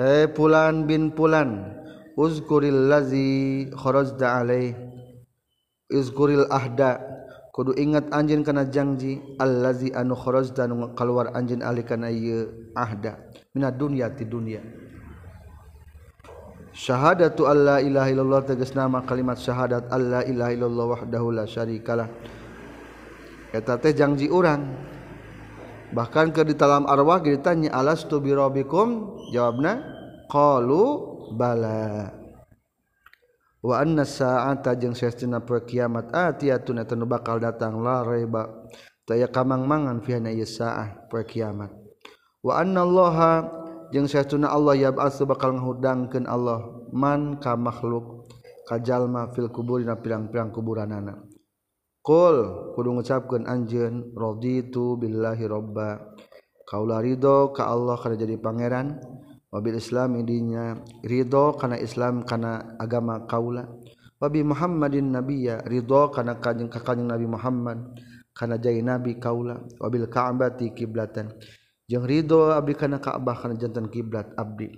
[0.00, 1.76] Hai pulan bin pulan
[2.16, 4.72] uzkuril lazi kharajta alai
[5.92, 7.09] izkuril ahda
[7.60, 13.20] kudu ingat anjin kana janji allazi anu kharaj dan keluar anjin ali kana ieu ahda
[13.52, 14.64] minad dunya ti dunya.
[16.72, 22.08] Syahadatu alla ilaha illallah tegas nama kalimat syahadat alla ilaha illallah wahdahu la syarikalah.
[23.52, 24.64] Eta teh janji urang.
[25.92, 29.20] Bahkan ke di dalam arwah ditanya alastu bi rabbikum?
[29.36, 29.84] Jawabna
[30.32, 30.82] qalu
[31.36, 32.19] bala.
[33.60, 38.48] wa anna sa'ata jeung sestina poe kiamat atiyatun eta nu bakal datang la raiba.
[39.04, 41.74] Taya kamang-mangan fiha na ieu saah poe kiamat.
[42.40, 43.50] Wa anna allaha
[43.90, 46.62] jeung sestina Allah yab'atsu bakal ngahudangkeun Allah
[46.94, 48.30] man ka makhluk
[48.70, 51.26] kajalma fil kubur dina pirang-pirang kuburanana.
[52.00, 56.00] Qul kudu ngucapkeun anjeun raditu billahi robba
[56.64, 58.94] kaula ridho ka Allah kana jadi pangeran.
[59.50, 63.66] wabil Islam idinya ridho karena Islam karena agama kaula.
[64.20, 67.78] Wabi Muhammadin nabiya ridho karena kajeng kakanyang Nabi Muhammad
[68.36, 69.60] karena jai nabi kaula.
[69.80, 71.34] Wabil Ka'bati kiblatan.
[71.90, 74.70] Jeung ridho abdi kana Ka'bah kana jantan kiblat abdi.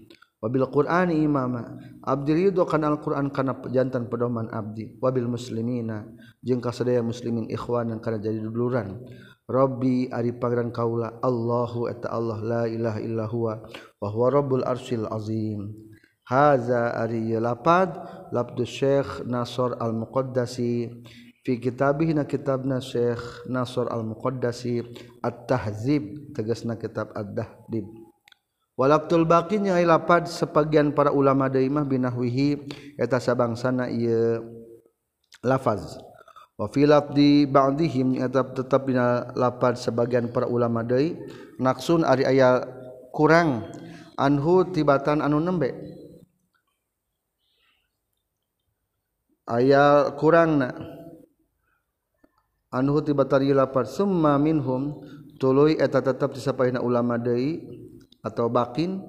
[0.43, 4.97] Wabil Qur'ani imama abdi ridho kana Al-Qur'an kana jantan pedoman abdi.
[5.03, 6.07] Wabil muslimina
[6.41, 9.03] jeung kasadaya muslimin ikhwanan kana jadi duluran.
[9.53, 13.61] Robbi Ari pangeran kaula Allahu eta Allah la ilaha illa huwa
[14.01, 15.77] wa huwa rabbul arsyil azim.
[16.25, 17.93] Haza ari lapad
[18.33, 20.88] labdu syekh Nasr al Muqaddasi
[21.45, 23.21] fi kitabih na kitabna syekh
[23.53, 24.81] Nasr al Muqaddasi
[25.21, 27.85] at-tahzib tegasna kitab ad-dahdib
[28.73, 34.41] Walaktul baqinya ai lapad sebagian para ulama deui mah binahwihi eta sabangsana ieu
[35.45, 36.01] lafaz.
[36.62, 41.18] wa filaf di ba'dihim tetap tetap dina lapad sebagian para ulama deui
[41.59, 42.62] naksun ari aya
[43.11, 43.66] kurang
[44.14, 45.75] anhu tibatan anu nembe.
[49.42, 50.70] Aya kurangna.
[52.72, 55.03] Anhu tibatan lapad summa minhum
[55.37, 57.59] tuluy eta tetap disapaina ulama deui
[58.22, 59.03] atau bakin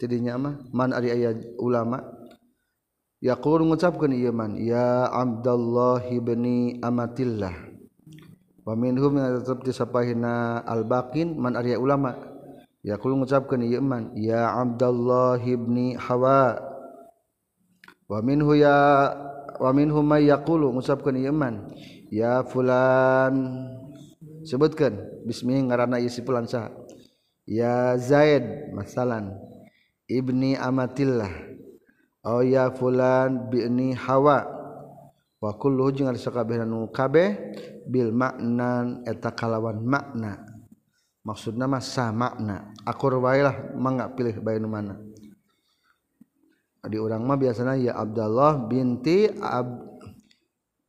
[0.00, 1.30] tidinya mah man ari aya
[1.60, 2.15] ulama.
[3.20, 7.54] Yaqul ngucapkeun ieu man ya Abdullah ibni Amatillah.
[8.66, 12.18] Wa minhum tetap disapaina al bakin man ari ulama.
[12.82, 16.58] Yaqul ngucapkeun ieu man ya Abdullah ibni Hawa.
[18.06, 19.10] Wa minhu ya
[19.56, 21.70] wa minhum may yaqulu ngucapkeun ieu man
[22.12, 23.66] ya fulan.
[24.46, 24.94] Sebutkan
[25.26, 26.70] bismillah ngarana isi fulan sah
[27.46, 29.34] ya Zaid masalan.
[30.06, 31.55] Ibni amatillah
[32.26, 34.50] Oh ya fulan bini hawa.
[35.38, 37.54] Wa kulluhu jeung ari sakabehna nu kabeh
[37.86, 40.42] bil maknan eta kalawan makna.
[41.22, 42.74] Maksudna mah sa makna.
[42.82, 44.98] Akur wae lah mangga pilih bae nu mana.
[46.86, 49.98] Di urang mah biasana ya Abdullah binti Ab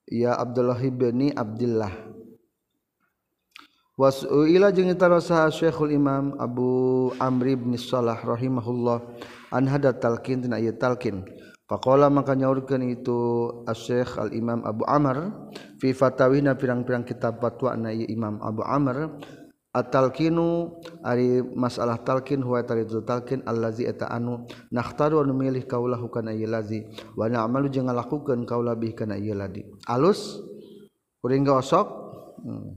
[0.06, 1.90] ya Abdullah bin Abdullah
[3.98, 9.02] wasuila jeung tarasa Syekhul Imam Abu Amr bin Salah rahimahullah.
[9.52, 11.24] anhada talqin tina ieu talqin
[11.68, 13.18] faqala maka nyaurkeun itu
[13.68, 19.20] asy-syekh al-imam Abu Amr fi fatawina pirang-pirang kitab fatwa na ieu imam Abu Amr
[19.78, 26.34] at-talqinu ari masalah talqin huwa taridu talqin allazi eta anu nakhtaru anu milih kaulah kana
[26.34, 30.42] ieu lazi wa na'malu jeung ngalakukeun kaula bih kana ieu ladi alus
[31.22, 31.88] kuring osok
[32.42, 32.70] hmm.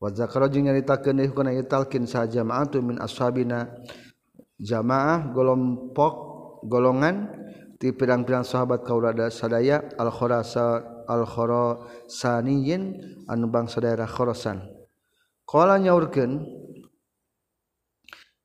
[0.00, 3.68] wa zakara jeung nyaritakeun ieu kana ieu talqin sa jama'atu min ashabina
[4.60, 6.14] jamaah golompok
[6.64, 7.30] golongan
[7.78, 12.82] di pirang-pirang sahabat kaulada sadaya al-khurasa al-khurasaniyin
[13.28, 14.64] anu bangsa daerah khurasan.
[15.44, 16.40] Qala nyaurkeun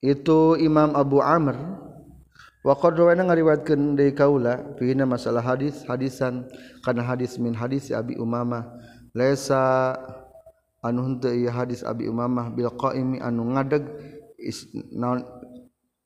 [0.03, 1.55] itu Imam Abu Amr
[2.59, 6.43] wa qad rawana ngariwayatkeun deui kaula pina masalah hadis hadisan
[6.83, 8.67] kana hadis min hadis Abi Umamah.
[9.15, 9.95] Laisa
[10.83, 13.87] anu henteu hadis Abi Umamah bil qaimi anu ngadeg
[14.39, 15.23] is, non,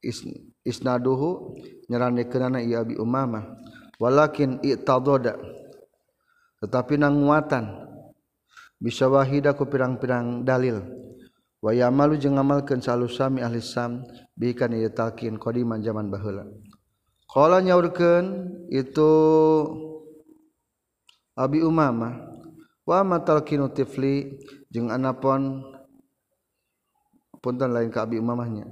[0.03, 0.27] is,
[0.67, 1.55] isnaduhu
[1.87, 3.57] nyerandekeunana ieu Abi Umamah.
[3.97, 5.39] Walakin i'tadada
[6.59, 7.87] tetapi nanguatan.
[8.83, 10.83] Bisa wahida ku pirang-pirang dalil.
[11.63, 14.03] Wa yamalu jeung ngamalkeun salusami ahli sam
[14.35, 16.43] bi kana yatalkin qadiman zaman baheula.
[17.31, 18.25] Qala nyaurkeun
[18.67, 19.11] itu
[21.39, 22.27] Abi Umamah
[22.83, 24.35] wa matalkinu tifli?
[24.67, 25.63] Jeung anapon
[27.39, 28.67] punten lain ka Abi Umamahnya.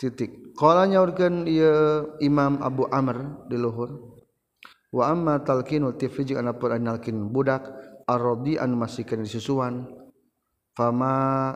[0.00, 0.45] Titik.
[0.56, 3.92] Kala nyaurkeun ieu Imam Abu Amr di luhur.
[4.88, 7.68] Wa amma talqinu tifli jeung ana pun nalkin budak
[8.08, 9.84] arrodi anu masikeun disusuan.
[10.72, 11.52] Fama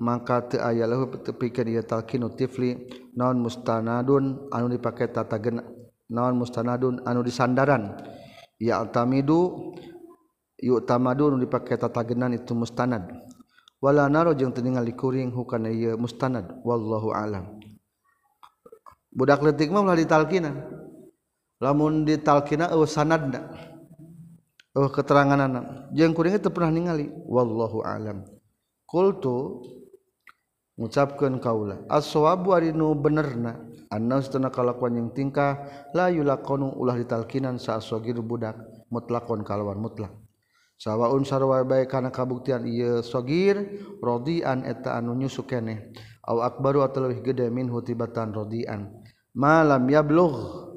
[0.00, 5.60] mangka teu aya lahu tepikeun ieu talqinu tifli naon mustanadun anu dipake tatagen
[6.08, 8.00] naon mustanadun anu disandaran.
[8.56, 9.76] Ya altamidu
[10.56, 13.12] yuk tamadu anu dipake tatagenan itu mustanad.
[13.84, 17.57] Wala naro jeung teu ningali kuring hukana ieu mustanad wallahu alam.
[19.12, 20.54] budak letik mah ulah ditalkinan
[21.58, 23.50] lamun ditalkina eueuh sanadna
[24.76, 28.22] eueuh keteranganna jeung kuring teu pernah ningali wallahu alam.
[28.88, 29.60] Qultu
[30.80, 33.60] ngucapkeun kaula aswabu ari nu benerna
[33.92, 35.60] anna setuna kalakuan yang tingkah
[35.92, 38.56] la yulaqanu ulah ditalkinan saasogir budak
[38.88, 40.14] mutlakon kalawan mutlak.
[40.78, 43.58] Sawaun sarwa bae kana kabuktian ieu sogir
[43.98, 45.90] rodian eta anu nyusukeneh
[46.28, 48.92] aw akbaru atau lebih gede min hutibatan rodian.
[49.32, 50.68] Malam yablugh.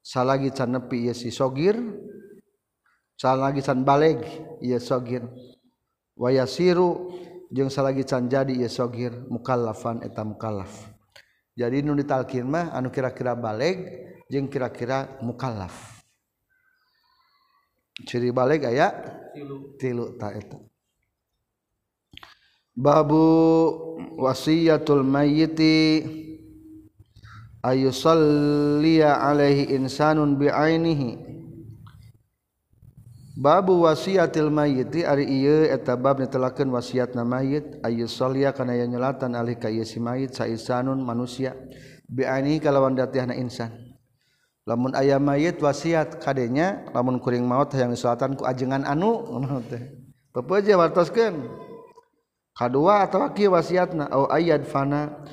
[0.00, 1.76] Salagi can nepi ieu si sogir.
[3.20, 4.24] Salagi can baleg
[4.64, 5.28] ieu sogir.
[6.16, 7.12] Wayasiru
[7.52, 9.12] jeung salagi can jadi ieu sogir.
[9.28, 10.72] Mukallafan eta mukallaf.
[11.52, 13.84] Jadi nu ditalkin mah anu kira-kira baleg
[14.32, 16.00] jeung kira-kira mukallaf.
[18.08, 18.88] Ciri baleg aya?
[19.36, 19.76] Tilu.
[19.76, 20.69] Tilu ta eta.
[22.80, 23.28] babu
[24.16, 26.08] wasiyatul mayyiti
[27.60, 31.28] ayusalliya alaihi insanun bi'ainihi.
[33.40, 39.32] Babu wasiatil mayyiti ari ieu eta bab netelakeun wasiatna mayit ayu ayusalliya kana yen nyelatan
[39.32, 41.56] alih ka ieu si mayit saisanun manusia
[42.04, 43.72] bi bi'ainihi kalawan datihna insan.
[44.68, 49.24] Lamun aya mayit wasiat kadenya lamun kuring maut hayang disolatan ku ajengan anu
[50.36, 51.68] teu peuje wartoskeun.
[52.56, 55.24] kadua atau aki wasiatna au ayad fana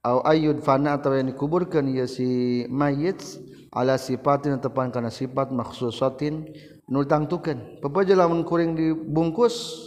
[0.00, 3.20] au ayud fana atau yang dikuburkan ya si mayit
[3.68, 6.48] ala sifatin tepan karena sifat maksusatin
[6.88, 9.86] nultangtukeun pepeja lamun kuring dibungkus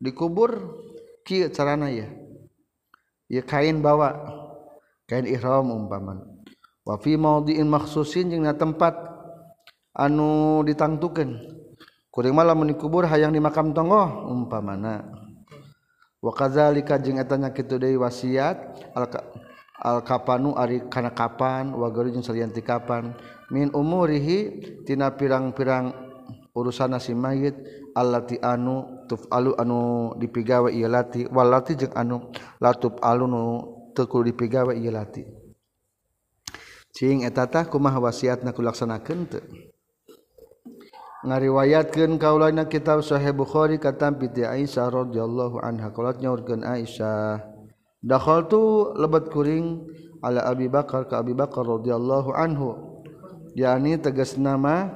[0.00, 0.80] dikubur
[1.22, 2.08] kieu carana ya
[3.28, 4.16] ya kain bawa
[5.04, 6.24] kain ihram umpaman
[6.82, 8.96] wa fi maudhi'in makhsusin jeung tempat
[9.92, 11.38] anu ditangtukeun
[12.08, 15.22] kuring malam dikubur hayang di makam tonggo umpamana.
[16.22, 18.56] wakazalika jeung eta nya kitu deui wasiat
[18.94, 19.10] al
[19.82, 23.12] al kapanu ari kana kapan wa garu jeung salianti kapan.
[23.50, 25.92] Min umurihi tina pirang-pirang
[26.54, 27.58] urusan si mayit
[27.92, 31.26] allati anu tufalu anu dipigawe ieu lati.
[31.28, 32.30] Walati jeung anu
[32.62, 33.42] latuf alu nu
[33.92, 35.26] teu kudu dipigawe ieu lati.
[36.94, 39.42] Cing eta tah kumaha wasiatna kulaksanakeun teu.
[41.22, 45.94] ngariwayatkan kaulana kitab Sahih Bukhari kata piti Aisyah rodallahu anha.
[45.94, 47.46] Qalat nyaurkeun Aisyah.
[48.50, 49.86] Tuh lebat kuring
[50.18, 52.74] ala Abi Bakar ke Abi Bakar rodallahu anhu.
[53.54, 54.90] Yakni tegas nama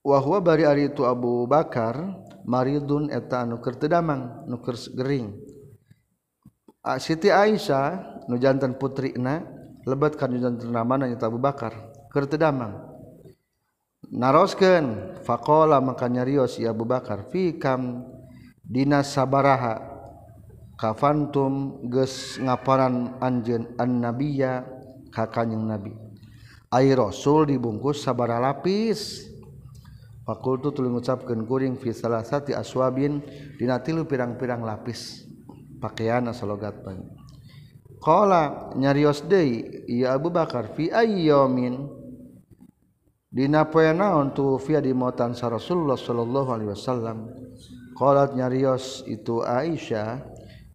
[0.00, 2.16] wa bari ari itu Abu Bakar
[2.48, 3.92] maridun eta anu keur teu
[4.96, 5.36] gering.
[6.96, 9.44] Siti Aisyah nujantan putri na
[9.84, 11.76] lebat ka nu jantan namana Abu Bakar
[12.08, 12.95] keur teu damang
[14.12, 18.06] narosken fakola makanya Rios ya Abu Bakar fikam
[18.62, 19.94] dina sabaraha?
[20.76, 24.68] Kafantum ges ngaparan anjen an nabiya
[25.08, 25.96] kakanyeng nabi?
[26.68, 29.24] Air rasul dibungkus sabara lapis.
[30.26, 33.24] Fakultu tuluy ngucapkeun kuring fi salasati aswabin
[33.56, 35.24] dina tilu pirang-pirang lapis.
[35.80, 37.16] Pakaian salogat pan
[38.06, 41.90] qala nyarios deui ieu Abu Bakar fi ayyamin
[43.36, 47.28] Dina poe naon tuwfiya di mautan sa Rasulullah sallallahu alaihi wasallam.
[47.92, 50.24] Qalat nyarios itu Aisyah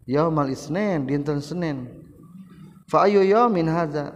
[0.05, 1.89] yaumal isnin dinten Senin.
[2.85, 4.13] Fa ayu yaumin hadza?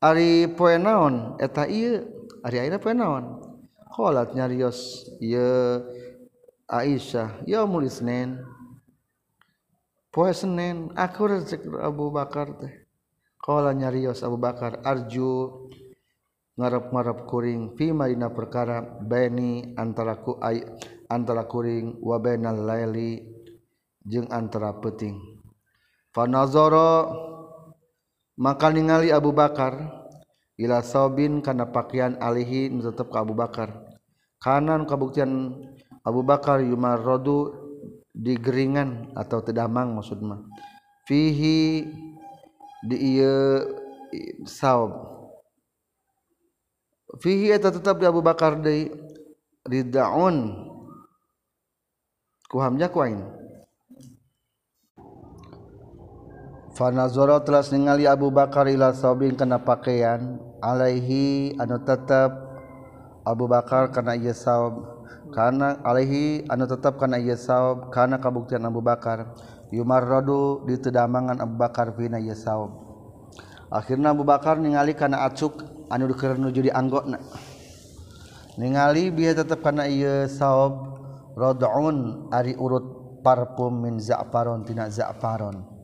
[0.00, 2.00] Ari poe naon eta ieu?
[2.48, 3.44] Ari ayeuna poe naon?
[3.92, 5.84] Qalat nyarios ieu
[6.72, 8.40] Aisyah yaumul isnin.
[10.08, 12.72] Poe Senin aku rezeki Abu Bakar teh.
[13.36, 15.68] Qala nyarios Abu Bakar arju
[16.56, 20.40] ngarap-marap kuring Fimadina perkara Beni antaraku
[21.06, 23.20] antara kuring wabenal Laili
[24.02, 25.20] jeung antara peting
[26.16, 27.12] Fanazoro
[28.40, 30.04] maka ningali Abu Bakar
[30.56, 33.76] ila saubin karena pakaian alihi tetap ke Abu Bakar.
[34.40, 35.52] Kanan kabuktian
[36.04, 37.52] Abu Bakar Yumar Rodu
[38.16, 40.40] digeringan atau tedamang maksudmah
[41.04, 41.84] fihi
[42.80, 43.20] di
[44.48, 45.15] saub
[47.20, 48.92] fihi eta tetap di Abu Bakar deui
[49.66, 50.66] ridaun.
[52.46, 53.26] Kuhamnya kuain
[56.76, 62.36] Fanazoro telah ningali Abu Bakar ila sobing kena pakaian alaihi anu tetap
[63.24, 64.84] Abu Bakar karena ia saub
[65.32, 69.32] karena alaihi anu tetap karena ia saub karena kabuktian Abu Bakar.
[69.72, 72.70] Yumar Rodu di tedamangan Abu Bakar fina ia saub.
[73.72, 77.18] Akhirnya Abu Bakar ningali karena acuk anu nuju di anggona
[78.56, 80.96] ningali bi tetap karena ia saob
[81.36, 85.74] rodaun ari urut parfum min za'faron tina za'faron.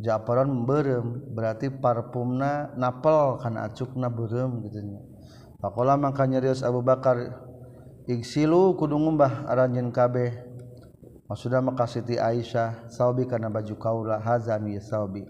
[0.00, 4.80] Za'faron berem berarti parfumna napel kana acukna berem gitu
[5.60, 7.36] pakola maka nyerius Abu Bakar
[8.08, 10.48] igsilu kudu ngumbah aranjen kabeh.
[11.30, 15.22] Maksudna makasiti Aisyah saubi kana baju kaula hazami saubi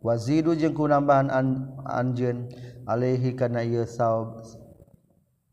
[0.00, 1.46] wazidu jeung kunambahan an
[1.84, 2.48] anjeun
[2.88, 4.40] alaihi kana ieu saub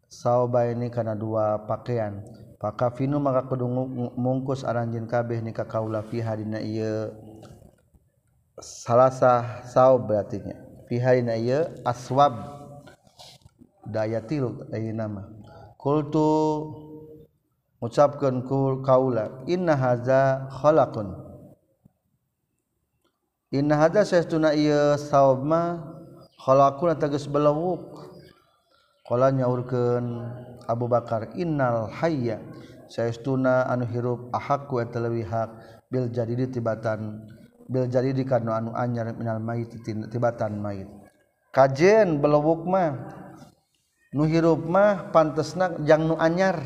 [0.07, 2.23] saubaini kana dua pakaian
[2.55, 3.67] pakafinu maka kudu
[4.15, 7.11] mungkus aranjeun kabeh ni ka kaula fiha dina ieu
[8.57, 10.57] salasa saub berarti nya.
[10.87, 12.39] Fiha dina ieu aswab
[13.83, 15.27] dayatil ieu nama
[15.75, 16.23] qultu
[17.83, 21.26] ngucapkeun ku kaula inna haza khalaqun.
[29.07, 30.05] qala nyaurkeun
[30.67, 32.43] Abu Bakar Innal Hayya
[32.91, 35.49] sayauna anu hirup ahakku hak
[35.87, 37.23] Bil jadi tibatan
[37.71, 40.91] Bil jadi kana anu anyar minal mayit tibatan mayit.
[41.55, 43.15] Kajen belewuk mah
[44.11, 46.59] nu hirup mah pantesna jang nu anyar.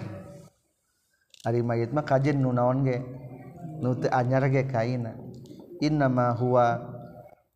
[1.45, 3.05] Hari mayit mah kajen nu naon ge?
[3.85, 5.13] Nu teu anyar ge kaina
[5.81, 6.79] innamahua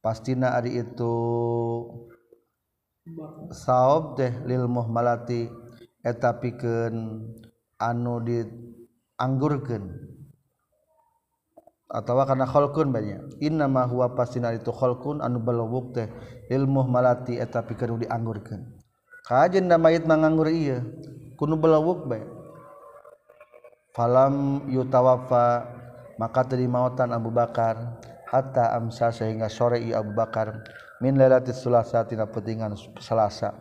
[0.02, 1.16] pastina ari itu
[3.54, 5.46] saob deh lil muhmalati
[6.02, 7.22] eta pikeun
[7.78, 9.86] anu dianggurkeun.
[11.86, 16.10] Atau karena kholkun banyak innamahua huwa pastina itu kholkun anu balawuk teh
[16.50, 18.62] lil muhmalati eta pikeun dianggurkeun.
[19.26, 20.82] Kajen da mayit manganggur ieu
[21.38, 22.26] kunu balawuk bae.
[23.96, 25.72] Falam yutawafa
[26.20, 28.02] maka tadi mautan Abu Bakar.
[28.36, 30.60] hatta amsa sehingga sore ia Abu Bakar
[31.00, 33.56] min lailatis sulasa tina petingan Selasa.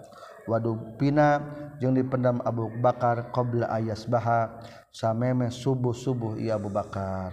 [0.45, 1.41] Wadu pina
[1.81, 4.61] jeung dipendam Abu Bakar qabla ayas baha
[4.93, 7.33] sameme subuh-subuh ia Abu Bakar.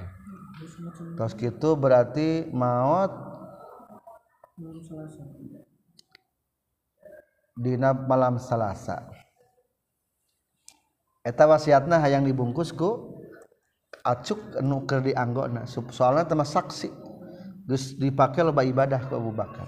[1.18, 3.12] Terus gitu berarti maut
[7.58, 9.04] dina malam Selasa.
[11.22, 13.12] Eta wasiatna hayang dibungkusku
[14.02, 17.01] acuk nu keur dianggona soalnya teh saksi.
[17.72, 19.64] geus dipake loba ibadah ku Abu Bakar.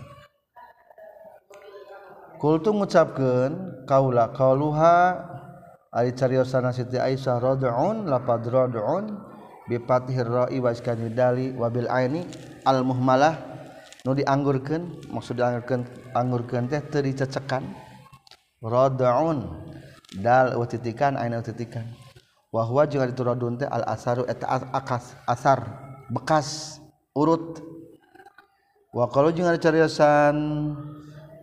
[2.35, 5.15] Kultu ngucapkeun kaula qauluha
[5.95, 9.15] ari cariosana Siti Aisyah radhun lapad radhun
[9.71, 12.27] bi fathir ra'i wa iskani dali wa bil aini
[12.67, 13.39] al muhmalah
[14.03, 17.63] nu dianggurkeun maksud dianggurkeun anggurkeun teh teu dicecekan
[18.59, 19.47] radhun
[20.19, 21.87] dal wa titikan aina titikan.
[22.51, 25.63] Wa huwa jeung ari radun teh al asaru eta akas asar
[26.11, 26.75] bekas
[27.15, 27.71] urut.
[28.93, 30.37] wa kalau jeung ada cariosan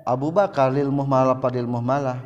[0.07, 2.23] Abu Bakar lil muhmalah padil muhmalah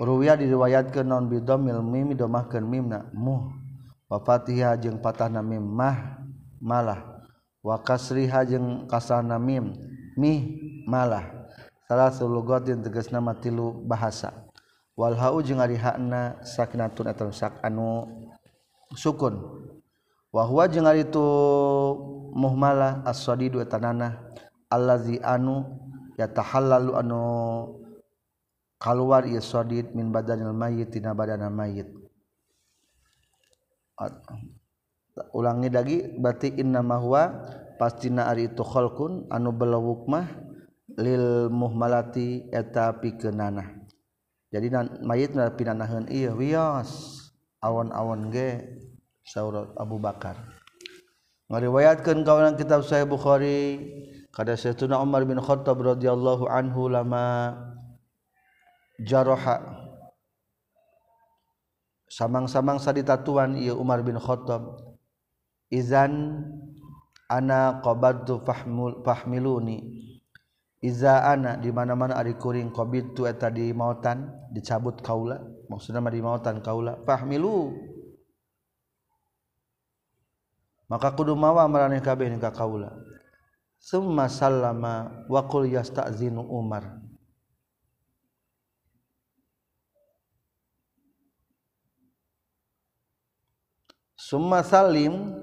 [0.00, 3.48] ruwiya diriwayatkeun non bidomil mim domahkeun mimna muh.
[4.06, 6.22] Wa fatiha jeung patahna mim mah
[6.62, 7.26] malah.
[7.58, 9.74] Wa kasriha jeung kasahna mim
[10.14, 10.46] mih
[10.86, 11.26] malah.
[11.90, 14.46] Salah sulugotin tegas nama tilu bahasa.
[14.94, 18.06] Walhau jeung ari hakna sakinatun atau sak anu
[18.94, 19.65] sukun.
[20.34, 21.26] wahwa jeung ari itu
[22.36, 24.20] muhmala as-sadidu tanana
[24.68, 25.64] allazi anu
[26.20, 27.20] yatahallalu anu
[28.76, 31.88] kaluar ieu sadid min badanil mayyit tina badana mayyit.
[35.32, 37.40] Ulangi lagi berarti inna mahwa
[37.80, 40.28] pastina ari itu khalqun anu belawuk mah
[41.00, 43.80] lil muhmalati eta pikeunana
[44.52, 44.68] jadi
[45.00, 47.32] mayit na pinanaheun ieu wios
[47.64, 48.76] awon-awon ge.
[49.26, 50.38] Saur Abu Bakar.
[51.50, 53.78] Ngariwayatkeun kawanan kitab Sahih Bukhari
[54.30, 57.54] kada Sayyidina Umar bin Khattab radhiyallahu anhu lama
[59.02, 59.62] jaraha
[62.10, 64.78] samang-samang saditatuan ieu Umar bin Khattab.
[65.70, 66.42] Izan
[67.26, 70.06] ana qabadtu fahmul fahmiluni.
[70.82, 75.42] Iza ana di mana-mana ari kuring qabidtu eta di mautan dicabut kaula.
[75.66, 77.02] Maksudna di mautan kaula.
[77.02, 77.74] Fahmilu
[80.86, 82.94] maka kudu mawa marane kabeh ka kaula
[83.78, 87.06] summa sallama wa qul yastazinu umar.
[94.26, 95.38] Summa salim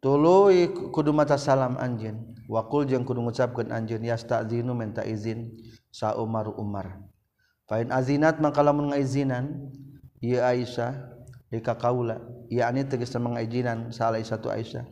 [0.00, 2.32] tuluy kudu mata salam anjeun.
[2.48, 5.52] Waqul jeung kudu ngucapkeun anjeun yastazinu minta izin
[5.92, 7.04] sa Umar Umar.
[7.68, 9.68] Fa in azinat maka lamun ngaizinan
[10.22, 11.15] ieu Aisyah
[11.50, 12.18] ka kaula
[12.50, 14.82] yakni tegesa mengajinan salah satu Aisyah.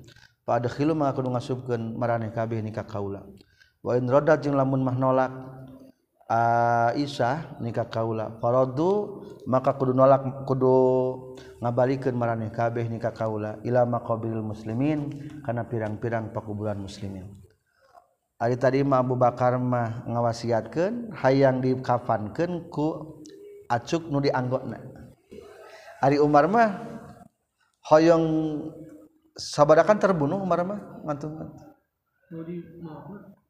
[0.44, 3.24] Pada khilu maka kudu ngasupkeun maraneh kabeh ni kaula
[3.80, 5.32] wa in radat jeung lamun mah nolak
[6.28, 10.76] Aisyah nikah kaula faradu maka kudu nolak kudu
[11.64, 15.12] ngabalikeun maraneh kabeh nikah kaula ila maqabil muslimin
[15.44, 17.28] kana pirang-pirang pakuburan muslimin.
[18.36, 23.20] Ari tadi mah Abu Bakar mah ngawasiatkeun hayang dikafankeun ku
[23.70, 25.03] acuk nu dianggokna.
[26.04, 26.84] Ari Umar mah
[27.88, 28.24] hoyong
[29.32, 31.32] sabadakan terbunuh Umar mah ngantung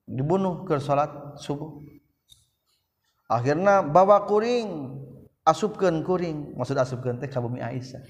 [0.06, 1.10] dibunuh ke salat
[1.42, 1.82] subuh.
[3.26, 5.00] Akhirnya bawa kuring
[5.42, 6.54] asupkan kuring.
[6.54, 8.04] Maksud asupkan teh kabumi Aisyah.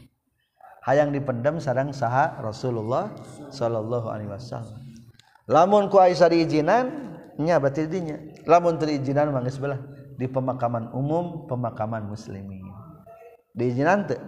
[0.84, 3.14] Hayang dipendam sarang saha Rasulullah
[3.48, 4.76] sallallahu alaihi wasallam.
[5.48, 6.84] Lamun ku Aisyah diizinan
[7.40, 8.18] nya berarti dinya.
[8.44, 9.80] Lamun terizinan mangga belah
[10.20, 12.73] di pemakaman umum pemakaman muslimin.
[13.54, 14.18] Diizinan teu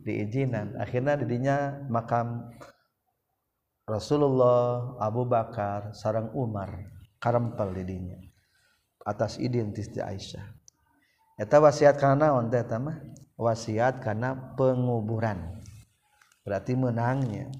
[0.00, 2.48] diizinan akhirnya didinya makam
[3.90, 6.70] Rasulullah Abu Bakar sarang Umar.
[7.18, 8.16] Karempel didinya.
[9.02, 10.46] Atas identis di Aisyah.
[11.34, 12.96] Eta wasiat karena naon teh mah?
[13.34, 15.58] Wasiat karena penguburan.
[16.46, 17.50] Berarti menangnya.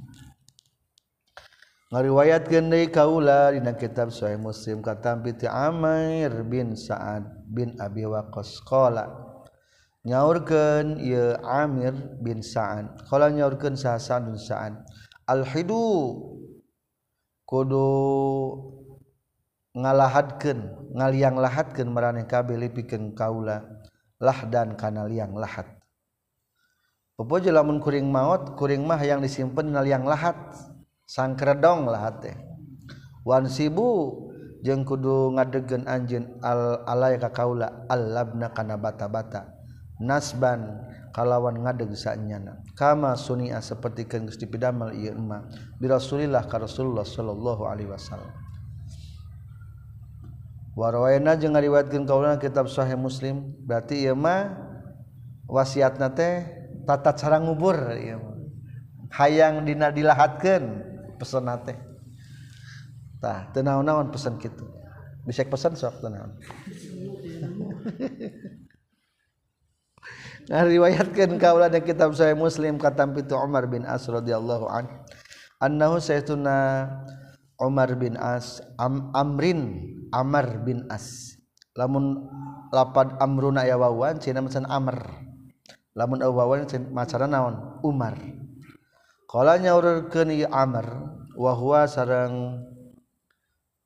[1.90, 8.62] Ngariwayat deui kaula dina kitab Sahih Muslim katampi ti Amair bin Sa'ad bin Abi Waqqas.
[8.62, 9.29] Qala
[10.04, 12.96] nyaurkeun ieu Amir bin Sa'an.
[13.08, 14.80] Qala nyaurkeun sa Sa'ad bin Sa'an
[15.28, 16.16] al hidu
[17.46, 17.90] kudu
[19.76, 23.62] ngalahadkeun ngaliang lahadkeun maraneh kabeh lipikeun kaula
[24.18, 25.68] lahdan kana liang lahat.
[27.14, 30.34] Pepojo lamun kuring maot kuring mah yang disimpen naliang lahat
[31.04, 32.36] sangkredong lahat teh.
[33.28, 34.16] Wansibu
[34.64, 39.59] jeung kudu ngadegen anjeun al alai ka kaula allabna kana bata-bata
[40.00, 45.44] nasban kalawan ngadeg ngadegsaanyana kama Sunia seperti kan gusti pidamel ieu dipidmal
[45.76, 48.32] bi rasulillah ka Rasulullah sallallahu Alaihi Wasallam.
[50.78, 54.56] Warna jeung ngariwayatkeun kaulan kitab Sahih muslim berarti ieu mah
[55.44, 56.46] wasiatna teh
[56.88, 58.22] tata cara ngubur ieu
[59.12, 60.64] hayang dina dilahatkeun
[61.20, 61.76] pesona teh.
[63.20, 64.64] Tah teu naon-naon pesan kitu.
[65.28, 66.32] Bisa pesan sok teu naon?
[70.50, 74.90] Nah riwayatkan kaulah dari kitab saya Muslim kata itu Umar bin As radhiyallahu an
[75.62, 76.90] annahu sayyiduna
[77.62, 81.38] Umar bin As Am, Amrin Amr bin As.
[81.78, 82.26] Lamun
[82.74, 84.98] lapad amruna ya wawan cina macan Amr.
[85.94, 87.78] Lamun wawan macara naon?
[87.86, 88.18] Umar.
[89.30, 90.86] Qala nyaurkeun ieu Amr
[91.38, 92.66] wa huwa sareng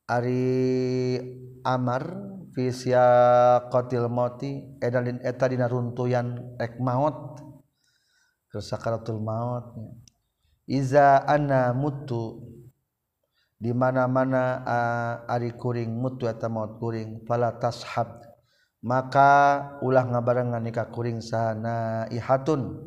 [0.09, 1.21] Ari
[1.61, 3.05] Amar Fisya
[3.67, 7.43] kotil moti edalin eta dina runtuyan ek maut.
[8.47, 9.75] Kesakaratul maut.
[10.71, 12.47] Iza ana mutu
[13.59, 18.23] di mana mana uh, ari kuring mutu eta maut kuring pala tashab.
[18.87, 22.79] Maka ulah ngabarengan nikah kuring sana ihatun.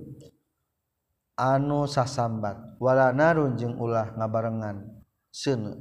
[1.36, 2.80] Anu sasambat.
[2.80, 4.88] Wala narun jeung ulah ngabarengan.
[5.28, 5.76] Seuneu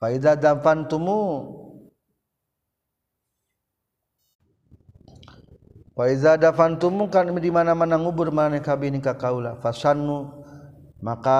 [0.00, 1.20] fa iza dafantumu
[5.94, 9.54] Faizadafantum kan di mana-mana ngubur maneh kabeh ni ka kaula.
[9.62, 10.26] Fasannu
[10.98, 11.38] maka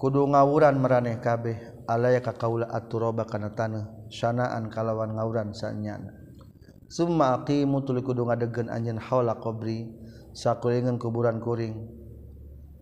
[0.00, 1.84] kudu ngawuran maraneh kabeh.
[1.84, 6.16] Alaya ka kaula aturaba kana taneuh sanaan kalawan ngawuran sanyana.
[6.88, 10.00] Summa aqimu tuluy kudu ngadegkeun anjeun haula qabri
[10.32, 11.76] sakulingan kuburan kuring.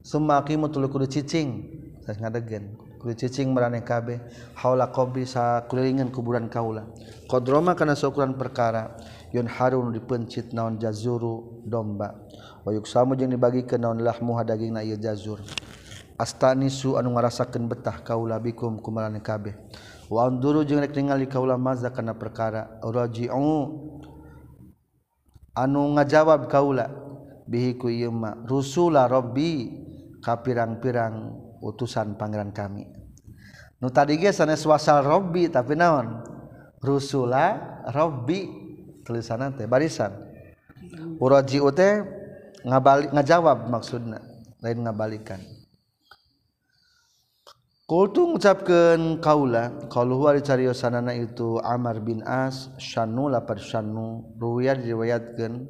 [0.06, 1.66] Summa aqimu tuluy kudu cicing.
[2.06, 4.22] Sas ngadegkeun kudu cicing maraneh kabeh.
[4.54, 6.86] Haula qabri sakulingan kuburan kaula.
[7.26, 8.94] Qadrama kana saukuran perkara.
[9.30, 12.18] Yun Harun dipencit naon jazuru domba.
[12.66, 15.38] Wayuk samu jeung dibagikeun naon lahmu hadaging na ieu jazur.
[16.18, 19.54] Astanisu anu ngarasakeun betah kaula bikum kumaran kabeh.
[20.10, 22.82] Wa anduru jeung rek ningali kaula maza kana perkara.
[22.82, 23.54] Raji'u.
[25.54, 26.90] Anu ngajawab kaula.
[27.46, 29.70] Bihi ku ieu ma rusula rabbi
[30.22, 32.86] ka pirang-pirang utusan pangeran kami.
[33.78, 36.26] Nu tadi ge sanes wasal rabbi tapi naon?
[36.82, 38.59] Rusula rabbi.
[39.10, 40.14] tulisan teh barisan.
[41.18, 42.06] Uraji teh
[42.62, 44.22] ngabalik ngajawab maksudna
[44.62, 45.42] lain ngabalikan.
[47.90, 55.66] Kultu ngucapkeun kaula qaluhu ari cariosanana itu Amar bin As syanu lapar syanu ruwiyah diriwayatkeun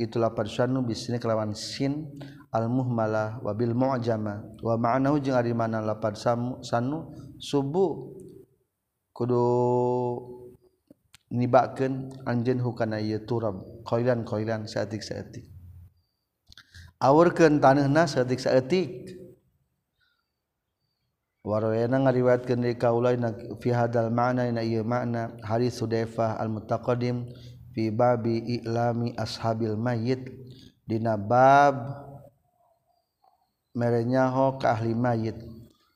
[0.00, 2.08] itu lapar syanu bisini kelawan sin
[2.48, 8.16] al muhmalah wabil mu'jama wa ma'nahu jeung ari mana lapar sanu subuh
[9.12, 9.44] kudu
[11.34, 13.58] nibakeun anjeun hukana ieu turab
[13.90, 15.50] qailan-qailan saeutik-saeutik
[17.02, 19.18] awurkeun taneuhna saeutik-saeutik
[21.44, 27.28] Warwayana ngariwayatkeun deui kaulaina fi hadal ma'na ina ieu makna hadis Sudaifah al-Mutaqaddim
[27.76, 30.24] fi babi i'lami ashabil mayyit.
[30.88, 31.76] Dina bab
[33.76, 35.36] merenyaho ka ahli mayit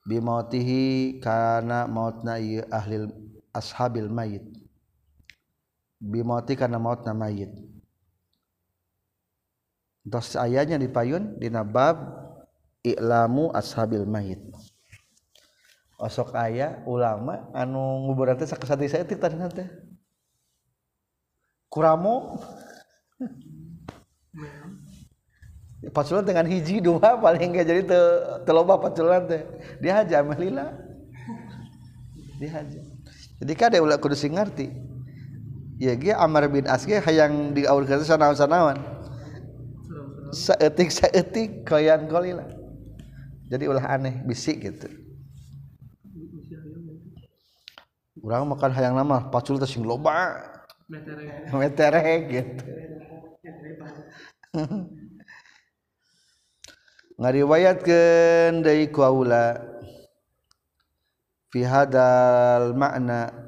[0.04, 3.06] bimautihi kana mautna ieu ahli
[3.54, 4.44] ashabil mayit
[5.98, 7.50] bimoti karena maut na mayit
[10.06, 11.98] dos ayahnya dipayun di nabab
[12.86, 14.40] i'lamu ashabil mayit
[15.98, 19.66] osok ayah ulama anu nguburan teh sakasati saya teh tadi nanti
[21.68, 22.38] kuramo.
[25.94, 28.00] Paculan dengan hiji dua paling enggak jadi te,
[28.42, 29.46] teloba paculan teh.
[29.78, 30.74] Dia haja melila
[32.42, 32.82] dia haja
[33.38, 34.74] jadi kada ulah kudu sing ngerti.
[35.78, 38.82] Iya ge Amr bin As ge hayang diaurkeun sanaon-sanaon.
[40.34, 42.42] Saeutik saeutik koyan kolila.
[43.46, 44.90] Jadi ulah aneh bisik gitu.
[48.18, 50.42] Urang makan hayang nama pacul teh sing loba.
[50.90, 51.54] Meterek.
[51.54, 52.64] Meterek gitu.
[57.18, 59.58] Ngariwayatkeun deui ku aula
[61.50, 63.47] fi hadal makna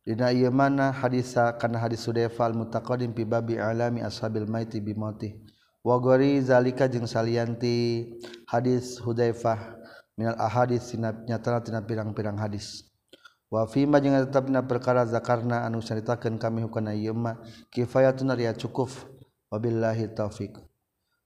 [0.00, 5.36] Dina ieu mana hadisa kana hadis Sudefal mutaqaddim fi babi alami ashabil maiti bi mauti.
[5.84, 8.08] Wa gori zalika jeung salianti
[8.48, 9.76] hadis Hudzaifah
[10.16, 12.88] minal ahadis sinatnya tara tina pirang-pirang hadis.
[13.52, 17.36] Wa fi ma jeung tetepna perkara zakarna anu caritakeun kami hukana ieu mah
[17.68, 18.88] kifayatun ya cukup.
[19.52, 20.56] Wabillahi taufik.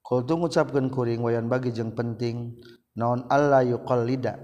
[0.03, 2.59] Qultu ngucapkeun kuring wayan bagi jeung penting
[2.99, 4.37] naon Allah yuqallida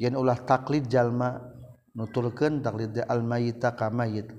[0.00, 1.53] yen ulah taklid jalma
[1.94, 4.30] nuturken taklid almayita kamayit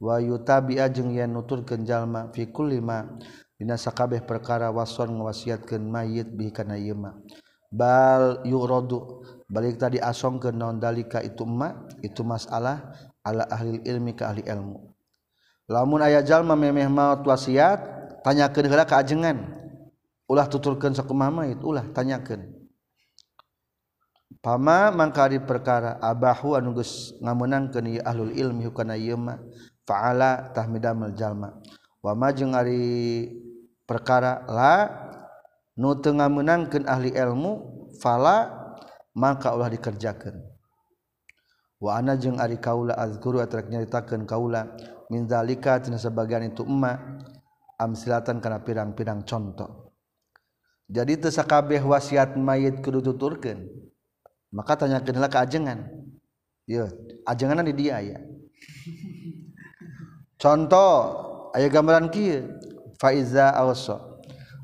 [0.00, 3.04] wa tabi ajeng yen nuturken jalma fi kulli ma
[3.56, 7.16] dina sakabeh perkara wason ngawasiatkeun mayit bi kana ieu mah
[7.70, 12.92] bal yuradu balik tadi asongkeun naon dalika itu ma itu masalah
[13.24, 14.76] ala ahli ilmi ka ahli ilmu.
[15.70, 17.78] Lamun aya jalma memeh maot wasiat
[18.26, 19.38] tanyakeun heula ka ajengan.
[20.26, 22.59] Ulah tuturkeun sakumaha mayit ulah tanyakeun.
[24.40, 29.36] pama mangkari perkara abahu anugus ngamunangkeun ieu ahlul ilmi hukana ieu mah
[29.84, 31.60] faala tahmidamel jalma.
[32.00, 33.28] Wa ma jeung ari
[33.84, 34.88] perkara la
[35.76, 37.52] nu teu ngamunangkeun ahli ilmu
[38.00, 38.48] fala
[39.12, 40.40] maka ulah dikerjakeun.
[41.80, 44.72] Wa ana jeung ari kaula azkuru atrek nyaritakeun kaula
[45.12, 47.20] min zalika tina sebagian itu emma
[47.80, 49.88] amsilatan kana pirang-pirang contoh
[50.84, 53.89] jadi teu sakabeh wasiat mayit kudu tuturkeun.
[54.50, 55.86] maka tanya kenal keajengan
[56.66, 56.90] iya
[57.26, 58.18] ajengan di dia ya
[60.38, 60.92] contoh
[61.54, 62.46] ayah gambaran kia
[62.98, 64.10] faiza awso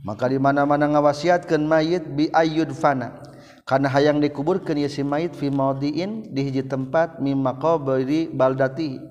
[0.06, 3.18] maka di mana mana ngawasiatkan mayit bi ayud fana.
[3.66, 9.02] Karena hayang dikuburkan ya si mayit fi maudiin di hiji tempat mimma qabri baldati.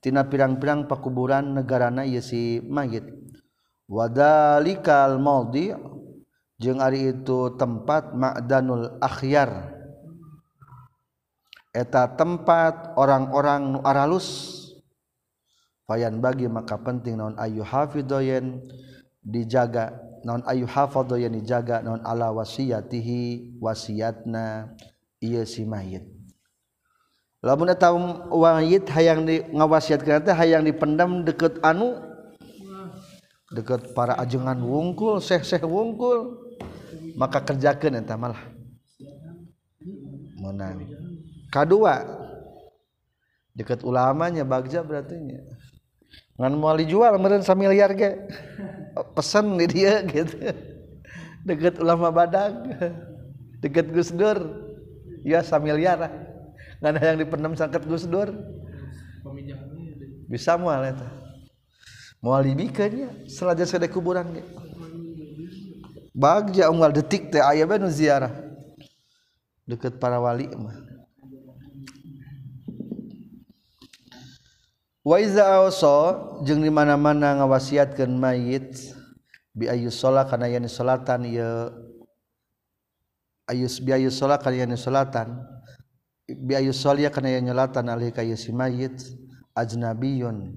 [0.00, 3.04] Tina pirang-pirang pakuburan negarana ya si mayit.
[3.84, 5.76] Wadalikal maudi
[6.56, 9.76] jeung ari itu tempat ma'danul akhyar.
[11.78, 14.26] eta tempat orang-orang nuaralus
[15.86, 18.58] payan bagi maka penting non ayu hafidoyen
[19.22, 19.94] dijaga
[20.26, 24.74] non ayu hafadoyen dijaga non ala wasiyatihi wasiatna
[25.22, 26.02] iya si mayit.
[27.38, 31.94] Lamun eta um wayit hayang di ngawasiatkeun teh hayang dipendam deket anu
[33.54, 36.42] deket para ajengan wungkul seh-seh wungkul
[37.14, 38.42] maka kerjakeun eta malah.
[40.38, 40.97] Menang.
[41.48, 42.04] Kadua
[43.56, 45.42] deket ulamanya bagja berarti nya
[46.38, 48.14] ngan moal dijual meureun samiliar ge.
[49.14, 50.38] Pesan di dia gitu.
[51.46, 52.50] Deket ulama badak
[53.62, 54.38] deket Gus Dur.
[55.26, 56.10] Ya samiliar
[56.78, 58.30] ada yang dipendam sangkat Gus Dur.
[60.30, 61.06] Bisa mual itu
[62.18, 64.42] mual dibikinnya selaja sudah kuburan dia
[66.18, 68.34] bagja unggal detik teh ayah benu ziarah.
[69.68, 70.74] Deket para wali mah
[75.08, 75.96] Waizaso
[76.44, 78.76] jeung dimana-mana ngawasiatkan mayit
[79.56, 81.72] biayu salat karena yani salatan ya
[83.48, 85.40] ayus biayu salat karena yani salatan
[86.28, 89.00] biayu solia karena yani nyolatan alih kayu si mayit
[89.56, 90.52] ajnabiyun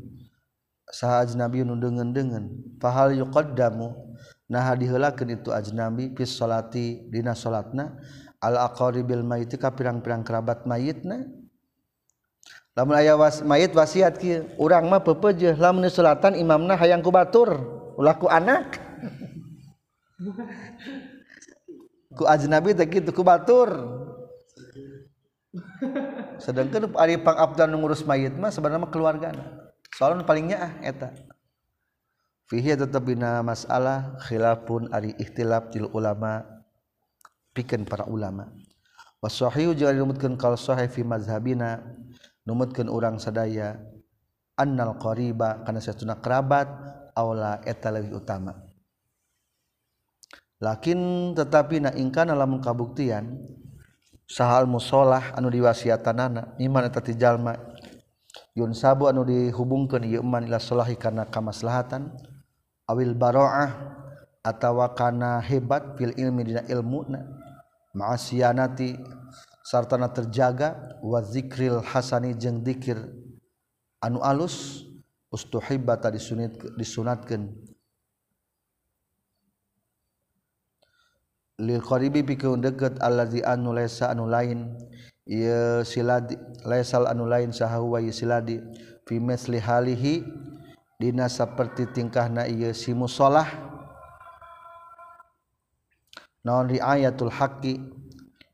[0.92, 2.52] saha ajnabiyun dengan-dengan
[2.84, 3.96] fahal yuqaddamu
[4.52, 7.96] nah diheulakeun itu ajnabi fis salati dina salatna
[8.44, 11.24] al aqaribil mayit ka pirang-pirang kerabat mayitna
[12.78, 17.60] lamun aya was, mayit wasiat kieu urang mah pepeujeuh lamun salatan imamna hayang ku batur.
[18.00, 18.80] Ulah ku anak.
[22.16, 23.70] Ku ajnabi teh kitu ku batur.
[26.40, 31.12] Sedangkan ari pangabdan ngurus mayit mah sebenarnya keluargana soalnya palingnya ah eta.
[32.48, 36.44] Fihi tetep bina masalah khilafun ari ikhtilaf til ulama
[37.56, 38.52] pikeun para ulama.
[39.22, 41.86] Wasahihu jeung dimutkeun kal sahih fi mazhabina
[42.46, 43.78] numutkeun urang sadaya
[44.58, 46.68] annal qariba kana satuna kerabat
[47.18, 48.58] aula eta leuwih utama.
[50.62, 53.42] Lakin tetapi na ingkana lamun kabuktian
[54.30, 57.58] sahal musolah anu diwasiatanana iman eta tijalma
[58.54, 62.14] yun sabu anu dihubungkeun ieu iman ila salahi kana kamaslahatan
[62.86, 63.74] awil baroah
[64.46, 67.26] atawa kana hebat fil ilmi dina ilmuna
[67.98, 69.02] ma'asiyanati
[69.62, 72.98] sartana terjaga wazikril Hasani jeung dzikir
[74.02, 74.86] anu alus
[75.32, 77.54] ustuhibba disunit disunatkeun.
[81.62, 84.74] Lil qaribi pikeun deukeut allazi anu laisa anu lain
[85.30, 86.34] ieu siladi
[86.66, 88.58] laisal anu lain sahawa ieu siladi.
[89.06, 90.26] Fi misli halihi
[90.98, 93.46] dina saperti tingkahna ieu si musolah.
[96.42, 98.01] Naon riayatul haqqi?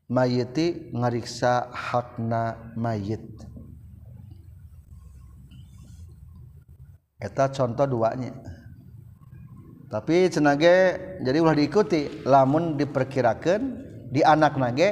[0.08, 3.22] mayiti ngariksa hakna mayit.
[7.20, 8.32] Eta contoh duanya.
[9.88, 13.60] Tapi cenage jadi ulah diikuti lamun diperkirakan
[14.12, 14.90] di anak nage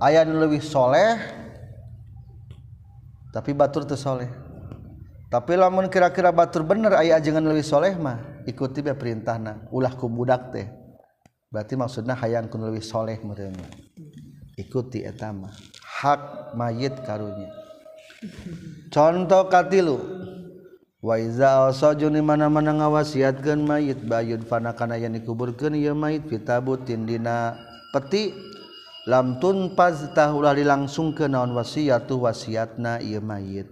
[0.00, 1.16] ayah lebih soleh
[3.32, 4.28] tapi batur tuh soleh.
[5.28, 9.68] Tapi lamun kira-kira batur bener ayah jangan lebih soleh mah ikuti be perintahna.
[9.68, 10.68] Ulah ku budak teh.
[11.52, 13.68] Berarti maksudnya hayang kun lebih soleh merenya
[14.58, 15.54] ikuti etama.
[16.02, 17.48] Hak mayit karunya
[18.90, 19.98] contoh katilu.
[20.98, 27.54] Waiza osojun di mana mana ngawasiatkan mayit bayun fanakana yang dikuburkan ya mayit fitabutin dina
[27.94, 28.34] peti.
[29.06, 33.70] Lam tunpaz tahulah dilangsung ke naon wasiatu wasiatna ya mayit.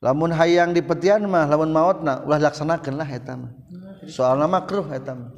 [0.00, 3.48] Lamun hayang di petian mah lamun mautna ulah laksanakan lah etama
[4.04, 5.32] soal nama kruh etama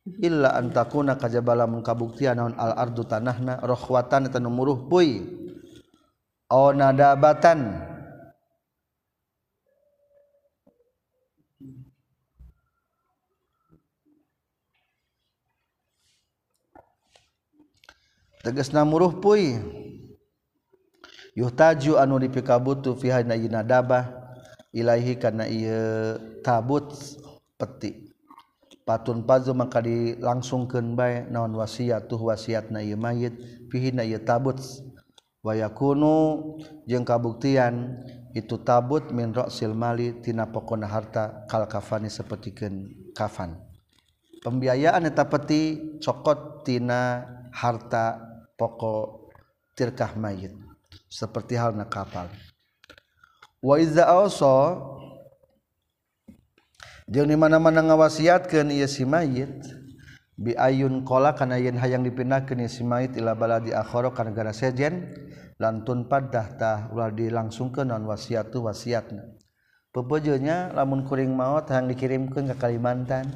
[0.00, 0.16] Uhuh.
[0.24, 5.20] illa antakuna kajabala mun kabuktian naon al ardu tanahna rohwatan eta nu muruh puy.
[6.50, 7.84] Aw nadabatan
[18.40, 19.60] tegasna muruh puy.
[21.36, 24.10] Yuhtaju anu dipikabutu fi na nadabah
[24.74, 26.90] ilaihi kana ieu tabut
[27.54, 28.09] peti.
[28.90, 33.38] patun pazu maka dilangsungkeun bae naon wasiat tuh wasiat na ieu mayit
[33.70, 34.58] fihi na ieu tabut.
[35.46, 36.42] Wa yakunu
[36.90, 38.02] jeung kabuktian
[38.34, 43.62] itu tabut min ra'sil mali tina pokona harta kal kafani sapertikeun kafan.
[44.42, 47.22] Pembiayaan eta peti cokot tina
[47.54, 48.18] harta
[48.58, 49.30] pokok
[49.78, 50.50] tirkah mayit
[51.06, 52.26] seperti halna kapal.
[53.62, 54.82] Wa iza awsa
[57.10, 59.50] jeung di mana-mana ngawasiatkeun ieu si mayit
[60.38, 64.54] bi ayun qala kana yen hayang dipindahkeun ieu si mayit ila baladi akhara ka negara
[64.54, 65.10] sejen
[65.58, 69.26] lantun padah tah ulah dilangsungkeun naon wasiatu wasiatna.
[69.90, 73.26] Pepeujeunya lamun kuring maot hayang dikirimkeun ka Kalimantan.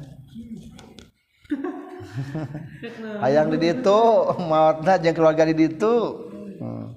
[3.23, 3.99] Hayang di ditu
[4.39, 6.23] maotna jeung keluarga di ditu.
[6.63, 6.95] Hmm.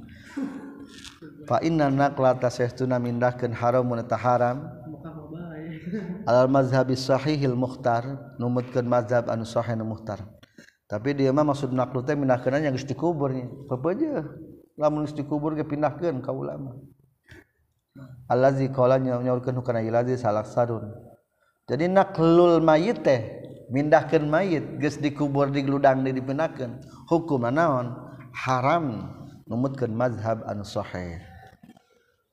[1.42, 4.77] fa inna naqlata sahtuna mindahkeun haram mun haram.
[6.26, 10.24] almazhabi Shahihil Mukhtar numutkan mazhab anu Sahih Mukhtar.
[10.88, 14.24] Tapi dia mah maksud naklu teh mindahkeun yang geus dikuburnya pepeje
[14.80, 16.80] lamun geus dikubur ge pindahkeun ka ulama
[18.24, 20.88] allazi qala nyaurkeun hukana ilazi salaksadun
[21.68, 23.20] jadi naklul mayit teh
[23.68, 26.80] mindahkeun mayit geus dikubur di digludang di dipindahkeun.
[27.12, 27.86] Hukumna naon?
[28.32, 29.12] Haram.
[29.44, 31.20] Numutkeun mazhab anu sahih.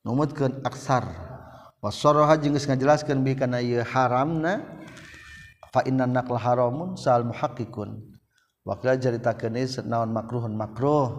[0.07, 1.34] Numutkeun aksar.
[1.85, 4.65] wasoroha jeung geus ngajelaskeun bi kana ieu haramna
[5.69, 8.01] fa inna naqla haramun sal muhaqqiqun.
[8.65, 9.53] Wa qala caritakeun
[9.85, 11.13] naon makruhun makruh.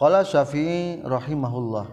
[0.00, 1.92] Qala syafi'i rahimahullah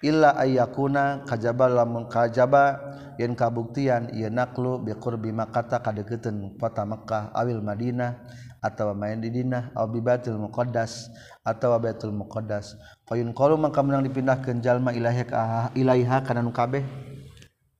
[0.00, 2.80] illa ayyakuna kajaba lamun kajaba
[3.20, 8.16] yen kabuktian ieu naqlu bi qurbi makkah kadeukeutkeun kota Makkah awil Madinah
[8.64, 11.12] atawa main di dina aw bi baitul muqaddas
[11.44, 12.80] atawa baitul muqaddas.
[13.04, 16.80] Fayun qalu maka menang dipindahkeun jalma ilaiha ilaiha kana nu kabeh.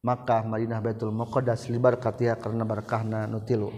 [0.04, 3.72] Makkah Madinah baitul muqaddas libar katia karena berkahna nutilu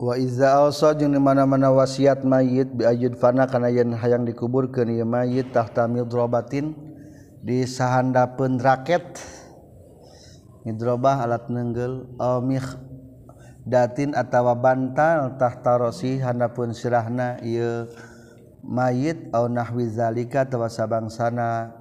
[0.00, 5.04] wa iza jeung di mana-mana wasiat mayit bi ayud fana kana yen hayang dikuburkeun ieu
[5.04, 6.72] mayit tahta midrobatin
[7.44, 9.20] di sahandapeun raket
[10.64, 12.72] midrobah alat nenggel omih oh,
[13.68, 17.84] datin atawa bantal tahta rosi handapun sirahna ieu
[18.64, 21.72] mayit au nahwi zalika atawa sabangsana.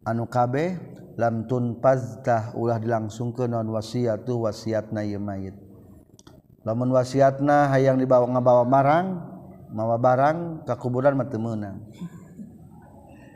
[0.00, 0.74] Anu kabeh
[1.20, 5.54] lam tunpaz tah ulah dilangsungkeun non wasiatu wasiatna ieu mayit.
[6.66, 9.06] Lamun wasiatna hayang dibawa ngabawa marang
[9.70, 11.78] mawa barang ka kuburan mah teu meunang.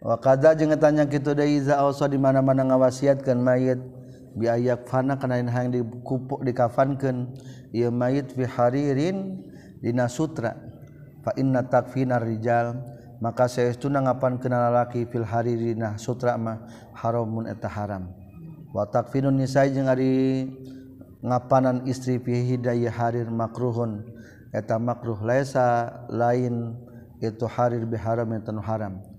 [0.05, 3.81] wa wakada jeung tanya kitu deui iza ausa di mana-mana ngawasiatkeun mayit.
[4.37, 7.33] Bi ayak fana kana hang dikupuk dikafankeun.
[7.73, 9.41] Ieu mayit fi haririn
[9.81, 10.53] dina sutra.
[11.25, 12.85] Fa inna takfinar rijal.
[13.25, 18.13] Maka saestuna ngapankeun lalaki fil haririna sutra mah haramun eta haram.
[18.77, 20.45] Wa takfinun nisa jeung ari
[21.25, 24.05] ngapanan istri fi hidayah harir makruhun.
[24.53, 26.77] Eta makruh laisa lain
[27.25, 29.14] itu harir biharam yang haram.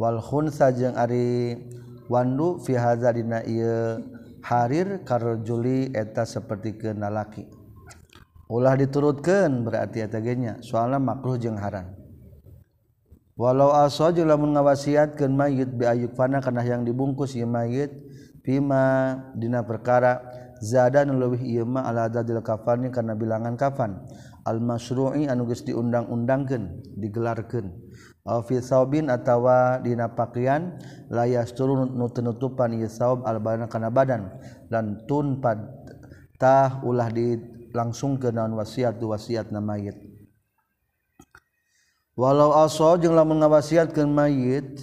[0.00, 1.60] wal khunsa jeung Ari
[2.08, 4.00] Wandu fi hadza dina ieu
[4.40, 7.44] harir karjuli eta seperti kenalaki.
[8.50, 11.92] Ulah diturutkeun berarti eta genya soalna makruh jeung haram.
[13.38, 17.94] Walau aso jeung lamun ngawasiatkeun mayit bi ayuk fana kana yang dibungkus ieu mayit
[18.42, 20.18] bima dina perkara
[20.58, 24.02] zada nu leuwih ieu mah ala dadil kafani kana bilangan kafan
[24.44, 27.70] al masyru'i anu geus diundang-undangkeun digelarkeun
[28.30, 30.78] Officeobin atawa dina pakaian
[31.10, 34.30] layas turun nutunutupan Ysaob Albana kana badan
[34.70, 39.98] dan tun padtah ulah dilangsung ke naon wasiat tu wasiat na mayit.
[42.14, 44.78] Walau aso jeung lamun ngawasiatkeun mayit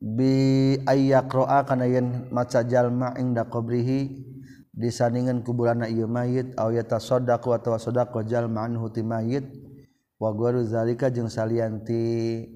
[0.00, 4.28] bi ayyaqra'a kana yen maca jalma inda qabrihi
[4.72, 9.44] disandingan kuburanna ieu mayit aw yatasaddaqu atawa sadaqah jalma anhu ti mayit
[10.20, 12.04] wazalika jeung salianti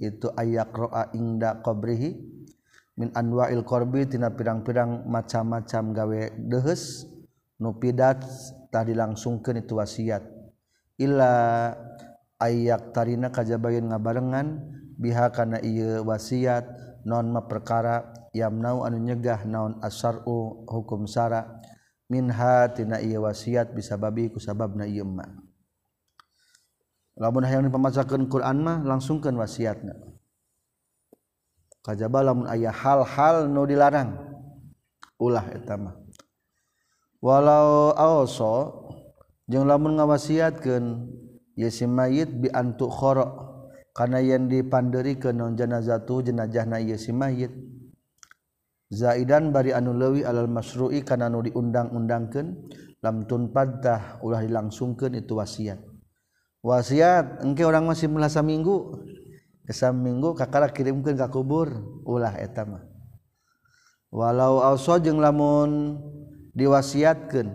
[0.05, 2.13] itu ayaroa ingda qbrihi
[3.01, 7.09] min anwail qbi tina pirang-pirang macam-macam gawe dehes
[7.57, 8.21] nupidat
[8.69, 10.23] tadi dilangsungkan itu wasiat.
[11.01, 11.73] Ila
[12.39, 14.63] ayayak tarina kajjabain ngabarengan
[15.01, 16.69] biha kana ieu wasiat
[17.03, 21.59] non ma perkara yamnau anu nyegah naon asar'u hukum sara
[22.07, 25.44] minhatina wasiat bisa babi ku sababna ieu mah
[27.15, 29.95] lamun hayang pamacakeun Quran mah langsungkeun wasiatna.
[31.85, 34.17] Kajaba lamun aya hal-hal nu dilarang.
[35.21, 35.95] Ulah eta mah.
[37.23, 38.85] Walau awso
[39.47, 40.85] jeung lamun ngawasiatkeun
[41.55, 43.31] ye si mayit bi antu khara
[43.95, 47.55] kana yen dipandeurikeun naon janazatu jenazahna ye si mayit.
[48.93, 52.47] Zaidan bari anu leuwih alal masru'i kana nu diundang-undangkeun
[53.01, 55.94] lam tunpadah ulah dilangsungkeun itu wasiat.
[56.65, 59.05] wasiat engke orang masih melasa minggu.
[59.69, 61.69] Kesam minggu kakara kirimkan ke kubur.
[62.09, 62.95] Ulah etama
[64.15, 65.99] walau also jeng lamun
[66.55, 67.51] diwasiatkan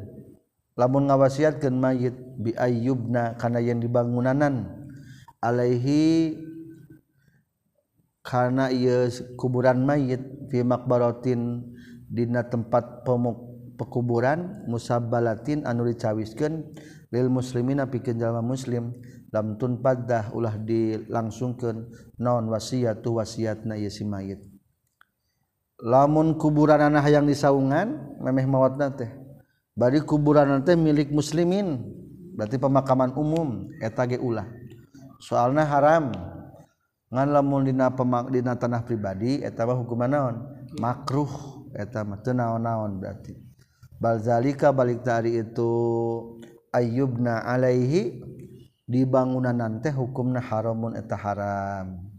[0.75, 4.67] lamun ngawasiatkan mayit bi ayyubna kana yang dibangunanan
[5.39, 6.35] alaihi
[8.27, 9.07] karena ia
[9.39, 10.19] kuburan mayit
[10.51, 11.63] fi makbarotin
[12.11, 13.48] dina tempat pemuk
[13.79, 16.75] pekuburan musabalatin anu dicawiskeun
[17.15, 18.91] lil muslimin pikeun jalma muslim
[19.31, 21.87] lam tunpaddah ulah dilangsungkeun
[22.19, 24.43] naon wasiatu wasiatna ieu si mayit.
[25.79, 29.07] Lamun kuburan anak yang disaungan memeh mawatna teh.
[29.79, 31.79] Bari kuburan teh milik muslimin
[32.35, 34.43] berarti pemakaman umum eta ge ulah.
[35.23, 36.11] Soalnya haram.
[37.09, 40.35] Ngan lamun dina pemak dina tanah pribadi eta mah hukuman naon?
[40.77, 41.57] Makruh.
[41.73, 43.48] Eta mah teu naon-naon berarti.
[43.99, 45.71] balzalika balik tari itu
[46.71, 48.23] ayyubna alaihi
[48.89, 52.09] di bangunan nanti hukumna haramun eta haram.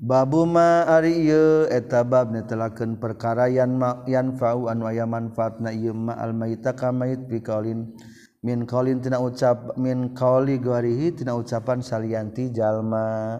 [0.00, 5.70] Babu ma ari ieu eta bab netelakeun perkara yan ma yan fa'u anu aya manfaatna
[5.70, 7.94] ieu ma al maita ka mait bi qaulin.
[8.40, 13.38] Min qaulin tina ucap min qauli garihi tina ucapan salianti jalma.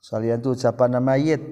[0.00, 1.42] Salianti ucapan mayit.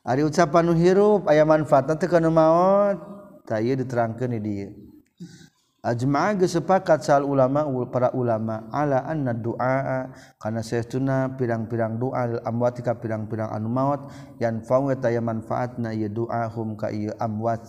[0.00, 2.96] Ari ucapan nu hirup aya manfaatna teu kana maot.
[3.44, 4.70] Ta ieu diterangkeun di dieu
[5.80, 12.40] ajma'a geus sepakat sal ulama para ulama ala anna du'a kana saestuna pirang-pirang doa lil
[12.44, 14.12] amwat ka pirang-pirang anu maot.
[14.40, 17.64] Yan fa'u ta ya manfaatna ieu doa hum ka ieu amwat.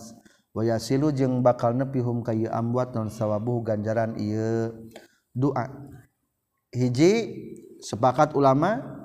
[0.52, 4.72] Wa yasilu jeung bakal nepi hum ka ieu amwat non sawabu ganjaran ieu.
[5.32, 5.72] Doa
[6.68, 7.12] hiji
[7.80, 9.01] sepakat ulama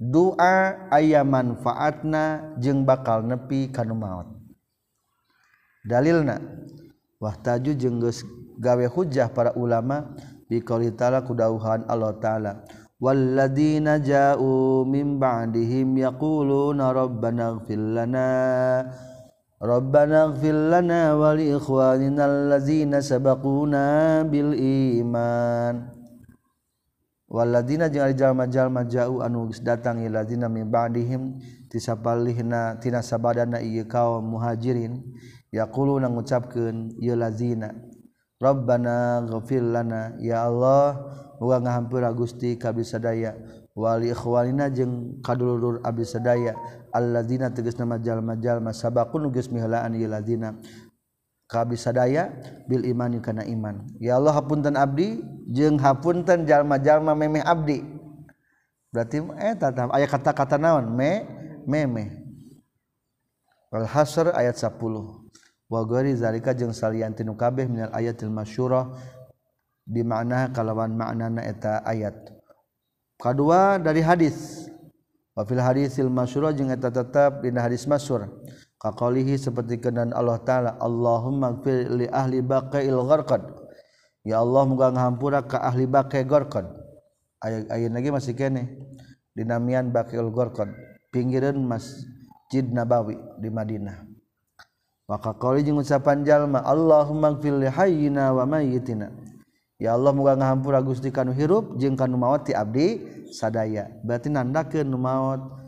[0.00, 4.32] doa aya manfaatna jeung bakal nepi kanu maut
[5.84, 6.40] dalilna
[7.20, 8.24] wahtaju jeung geus
[8.56, 10.16] gawe hujjah para ulama
[10.50, 12.52] biqauli ta'ala kudauhan Allah ta'ala.
[13.00, 18.28] Walladzina ja'u min ba'dihim yaquluna rabbana ighfir lana
[19.56, 23.00] rabbana ighfir lana wa li ikhwanina alladzina
[24.28, 24.52] bil
[27.30, 31.38] waladina jeung ari jalma-jalma jauh anu geus datang ieu ladina min ba'dihim
[31.70, 34.98] tisapalihna tina sabadana ieu kaum muhajirin.
[35.50, 37.74] Yaquluna ngucapkeun ieu ladina
[38.38, 40.94] rabbana ghafir lana ya Allah
[41.42, 42.86] moga ngahampura Gusti ka abdi
[43.74, 46.54] wali ikhwanina jeung kadulur abdi sadaya
[46.94, 50.54] alladzina tegas nama jalma-jalma sabaqun geus mihlaan ieu ladina
[51.50, 52.30] kabis sadaya
[52.70, 53.82] bil imani kana iman.
[53.98, 55.18] Ya Allah hapunten abdi
[55.50, 57.82] jeung hapunten jalma-jalma memeh abdi.
[58.94, 60.94] Berarti eta eh, aya kata-kata naon?
[60.94, 61.26] Me
[61.66, 62.22] memeh.
[63.74, 64.78] Wal hasr ayat 10
[65.70, 68.90] wa ghairi zalika jeung salianti nu kabeh minal ayatil masyurah
[69.86, 72.14] di makna kalawan maknana eta ayat.
[73.18, 74.70] Kedua dari hadis.
[75.34, 78.30] Wa fil hadisil masyurah jeung eta tetap dina hadis masyurah
[78.80, 83.44] kaqalihi seperti kenan Allah taala Allahumma gfir li ahli baqail gharqad
[84.24, 86.64] ya Allah muga ngahampura ka ahli baqai gharqad
[87.44, 88.80] ayeuna lagi masih kene
[89.36, 90.72] dinamian baqail gharqad
[91.10, 94.06] pinggiran Masjid Nabawi di Madinah.
[95.10, 99.10] Maka qali jeung ucapan jalma Allahumma gfir li hayyina wa mayyitina.
[99.80, 103.02] Ya Allah muga ngahampura Gusti kanu hirup jeung kanu maot ti abdi
[103.34, 103.90] sadaya.
[104.06, 105.58] Berarti nandakeun maot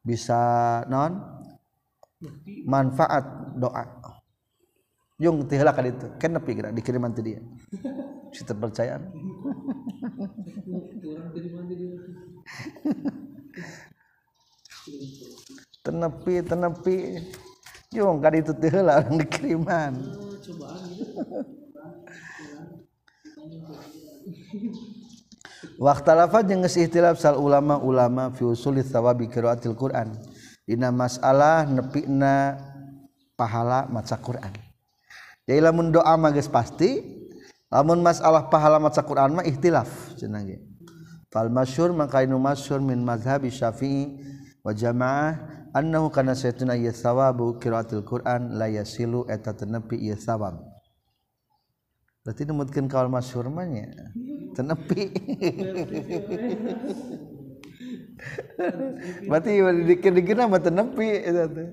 [0.00, 1.33] bisa non
[2.66, 3.24] manfaat
[3.58, 3.84] doa.
[5.14, 7.40] Jung tihlah kali itu kan nepi kira dikiriman tadi dia.
[8.34, 9.14] Si terpercayaan.
[15.84, 16.96] Tenepi tenepi
[17.94, 19.92] Jung kali itu tihlah orang dikiriman
[25.74, 30.14] Waktu lafaz jeung geus ihtilaf sal ulama-ulama fi usul tsawabi qiraatil Quran.
[30.64, 32.56] dina masalah nepina
[33.36, 34.52] pahala maca Quran.
[35.44, 37.04] Jadi lamun doa mah geus pasti
[37.68, 40.64] lamun masalah pahala maca Quran mah ikhtilaf cenah ge.
[41.28, 44.24] Fal masyhur maka inu masyhur min mazhabi syafi'i
[44.64, 45.36] wa jamaah
[45.76, 50.64] annahu kana saytuna ya thawabu qiraatil Quran la yasilu eta tenepi ya thawab.
[52.24, 53.92] Berarti numutkeun kaul masyhur mah nya
[54.56, 55.12] tenepi
[59.28, 59.50] berarti
[59.90, 61.68] dikir dikir nama tenepi itu eh, tuh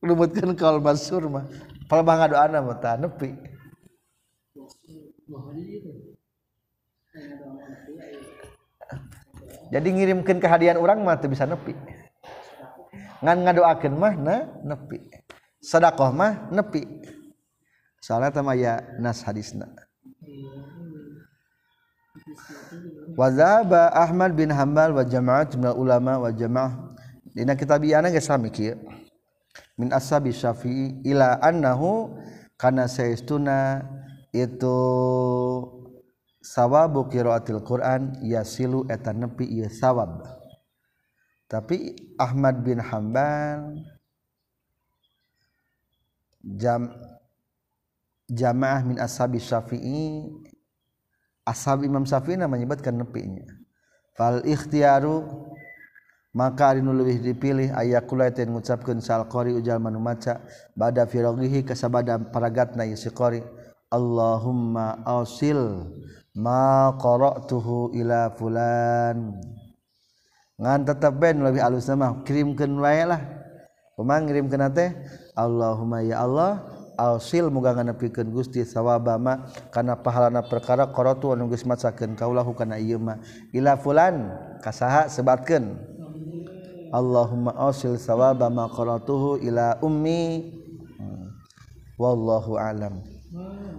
[0.00, 1.44] lumutkan kal basur mah.
[1.90, 3.30] Kalau bangga doa nama tak nepi.
[9.70, 11.74] Jadi ngirimkan kehadian orang mah tuh bisa nepi.
[13.20, 14.98] Ngan ngadoakan mah na nepi.
[15.60, 16.82] Sedekah mah nepi.
[18.00, 19.68] Soalnya sama ya nas hadisna.
[23.16, 26.94] Wazaba Ahmad bin Hambal wa jama'at min ulama wa jamaah.
[27.30, 28.74] Dina kitabiyana geus sami kieu
[29.78, 32.12] min ashabi syafi'i ila annahu
[32.60, 33.86] kana saestuna
[34.34, 34.76] itu
[36.42, 40.26] sawabu qiraatil Quran yasilu eta nepi ieu sawab.
[41.50, 43.82] Tapi Ahmad bin Hambal
[46.44, 46.94] jam
[48.30, 50.30] jamaah min ashabi syafi'i
[51.50, 53.42] ashab Imam Syafi'i menyebutkan nepinya.
[54.14, 55.26] Fal ikhtiaru
[56.30, 60.38] maka ari nu leuwih dipilih aya kula teh ngucapkeun sal qari ujal manu maca
[60.78, 63.42] bada firaghihi kasabada paragatna yeusi qari.
[63.90, 65.90] Allahumma ausil
[66.38, 69.34] ma qara'tuhu ila fulan.
[70.60, 73.18] Ngan tetep ben lebih alus mah kirimkeun wae lah.
[73.98, 74.94] Pemang ngirimkeun teh
[75.34, 76.62] Allahumma ya Allah
[77.00, 83.00] alsil muga nganepikeun Gusti sawabama kana pahalana perkara qaratu anu geus macakeun kaulahu kana ieu
[83.00, 83.16] mah.
[83.56, 85.80] Ila fulan kasaha sebatkeun.
[86.92, 90.52] Allahumma asil sawabama qaratuhu ila ummi.
[91.00, 91.32] Hmm.
[91.96, 93.00] Wallahu alam.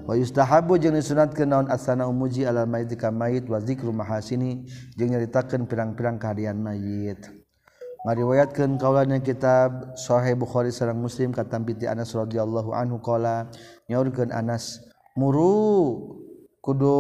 [0.08, 4.66] Wa yustahabu jeung disunatkeun naon asana umuji alal mayit ka mayit wa zikru mahasini
[4.96, 7.41] jeung nyaritakeun pirang-pirang kahadian mayit
[8.02, 13.46] ngariwayatkan kaulanya kitab Sahih Bukhari sareng Muslim kata binti Anas radhiyallahu anhu qala
[13.86, 14.82] nyaurkeun Anas
[15.14, 16.18] muru
[16.66, 16.98] kudu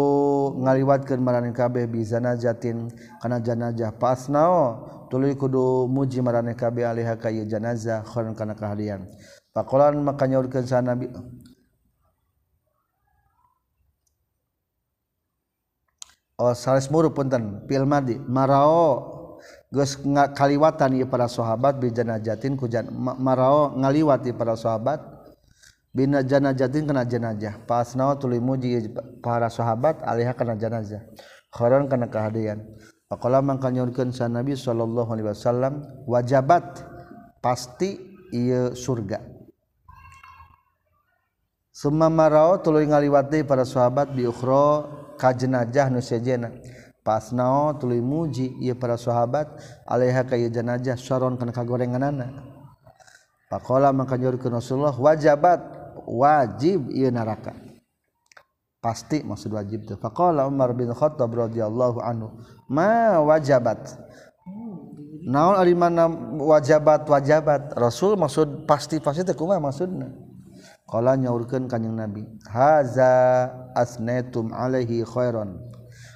[0.61, 7.33] ngaliwatkeun maraneh kabeh bi janazatin kana janazah pasnao tuluy kudu muji maraneh kabeh alaiha ka
[7.33, 9.09] ieu janazah khairan kana kahalian.
[9.51, 11.09] Pakolan maka nyaurkeun sa Nabi
[16.41, 19.20] Oh, salis muru punten pil madi marao
[20.35, 24.99] kaliwatan para sahabat bijanajatin kujan marao ngaliwati para sahabat
[25.95, 28.91] bina janajatin kena jenajah pasnau tuli muji
[29.23, 31.03] para sahabat alihah kena jenajah
[31.51, 32.67] khoron kena kehadian
[33.11, 36.79] Pakola mangkanyurkeun sa Nabi sallallahu alaihi wasallam wajabat
[37.43, 37.99] pasti
[38.31, 39.19] ieu surga.
[41.75, 44.87] Summa marao tuluy ngaliwati para sahabat bi ukhra
[45.19, 46.55] ka jenajah nu sejena.
[47.01, 49.49] pas nao tuluy muji ieu para sahabat
[49.89, 52.29] alaiha ka jenajah saron kana kagorenganana.
[53.49, 55.59] Pakola maka nyorkeun Rasulullah wajabat
[56.07, 57.51] wajib ieu neraka
[58.81, 59.95] pasti maksud wajib teh.
[59.95, 62.33] Pakola Umar bin Khattab radhiyallahu anhu
[62.65, 63.97] ma wajabat?
[65.21, 66.09] Naon ari mana
[66.41, 67.77] wajabat wajabat?
[67.77, 70.09] Rasul maksud pasti pasti teh kumaha maksudna?
[70.89, 73.47] Qala nyaurkeun kanjing Nabi haza
[73.77, 75.70] asnaitum alaihi khairan.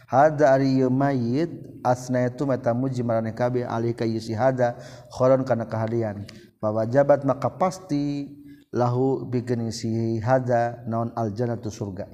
[0.05, 1.49] Hada ari mayit
[1.81, 4.77] asna itu mata muji marane kabe alih ka yusi hada
[5.09, 6.29] khoron kana kahadian.
[6.61, 8.29] fa wajabat maka pasti
[8.69, 12.05] lahu bikening si hada naon aljannatu surga.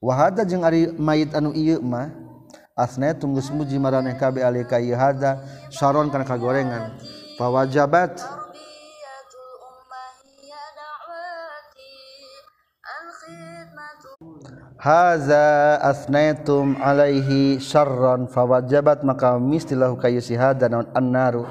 [0.00, 2.12] Wa hada jeung ari mayit anu ieu mah
[2.76, 6.96] asna tunggu muji marane kabe alih ka hada saron kana kagorengan.
[7.36, 8.16] Fawajabat
[14.86, 19.02] Haza asnaitum alaihi syarran fawajabat.
[19.02, 21.42] Maka mistilahu kayu si hada naon annaru.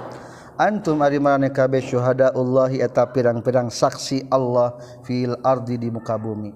[0.56, 6.56] Antum ari maraneh kabeh syuhadaullahi eta pirang-pirang saksi Allah fil ardi di muka bumi.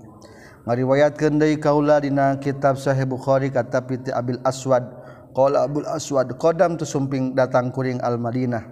[0.63, 4.87] Riwayat Kendai kauladina kitab Shahih Bukhari kata piti Abil aswad
[5.35, 8.63] q Abul aswad Qdam tuh sumping datang kuring Almadinah.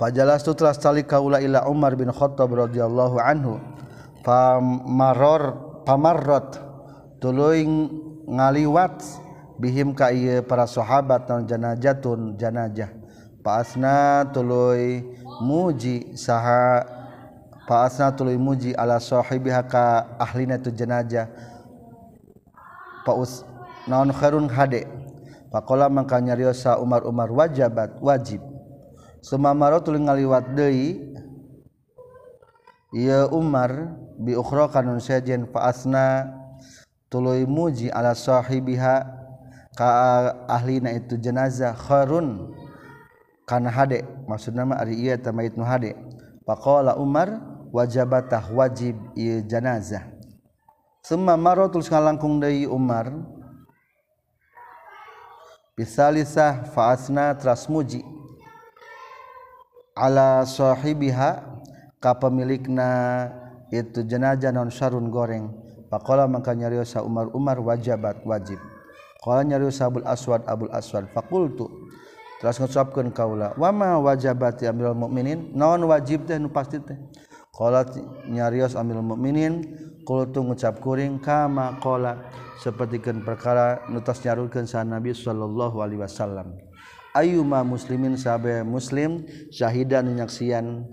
[0.00, 3.60] Fajalas tu telah tali kaula ila Umar bin Khattab radhiyallahu anhu.
[4.24, 6.58] Pamaror pamarrot
[7.22, 7.62] tuluy
[8.26, 8.98] ngaliwat
[9.62, 12.90] bihim ka ieu para sahabat naon janajatun janajah.
[13.46, 15.06] Paasna tuluy
[15.38, 16.82] muji saha
[17.70, 21.30] paasna tuluy muji ala sahibiha ka ahlina tu janajah.
[23.06, 23.46] Paus
[23.86, 24.90] naon khairun hade.
[25.46, 28.42] Pakola mangka nyariosa Umar Umar wajabat wajib
[29.26, 31.15] Sumamaro tuling ngaliwat deui
[32.96, 36.32] Ieu Umar bi ukhra kanun sajen faasna
[37.12, 39.04] tuluy muji ala sahibiha
[39.76, 39.88] ka
[40.48, 42.56] ahlina itu jenazah kharun
[43.44, 45.92] kana hade maksudna mah ari ieu teh mayit nu hade.
[46.48, 47.36] Faqala Umar
[47.68, 50.08] wajabatah wajib ieu jenazah.
[51.04, 53.12] Summa maro tulus ngalangkung deui Umar
[55.76, 58.00] bisalisah faasna teras muji
[60.48, 61.55] shahibiha kap
[62.00, 62.90] kapemilikna
[63.72, 65.50] itu jenajah non Sarun goreng.
[65.86, 68.58] Pakola maka nyariosa Umar Umar wajabat wajib.
[69.22, 71.66] Kalau nyariosa Abul Aswad Abul Aswad fakultu
[72.36, 75.54] terus ngucapkan kaulah wama wajabat ya amil mukminin?
[75.56, 76.98] Non wajib teh nu pasti teh.
[77.54, 77.80] Kalau
[78.28, 79.64] nyarios amil mukminin
[80.04, 82.28] kultu ngucap kuring kama kola
[82.60, 86.54] sepertikan perkara nutas nyarulkan sa Nabi Shallallahu Alaihi Wasallam.
[87.16, 90.84] Ayuma muslimin sabe muslim syahidan nyaksian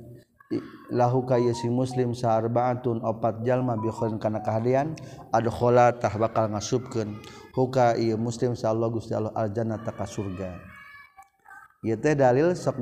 [0.93, 4.93] lahu kay si muslim saarbaatun opat jalma bikhon kana kahadian
[5.33, 7.17] adkhala tah bakal ngasupkeun.
[7.53, 10.57] Huka ieu muslim sa Allah Gusti Allah al aljannata ka surga.
[11.85, 12.81] Ieu teh dalil sok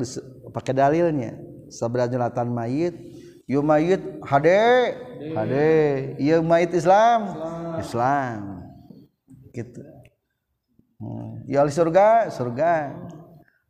[0.52, 1.40] pakai dalilnya.
[1.72, 2.96] Sabda jelatan mayit
[3.48, 4.60] yu mayit hade
[5.32, 5.72] hade.
[6.20, 8.40] Ieu mayit Islam Islam, Islam.
[9.56, 9.84] gitu.
[11.02, 11.44] Hmm.
[11.50, 12.96] ya surga surga.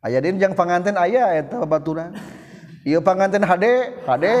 [0.02, 2.14] Aya deui jeung panganten aya eta babaturan.
[2.82, 4.34] Iya panganten hade hade.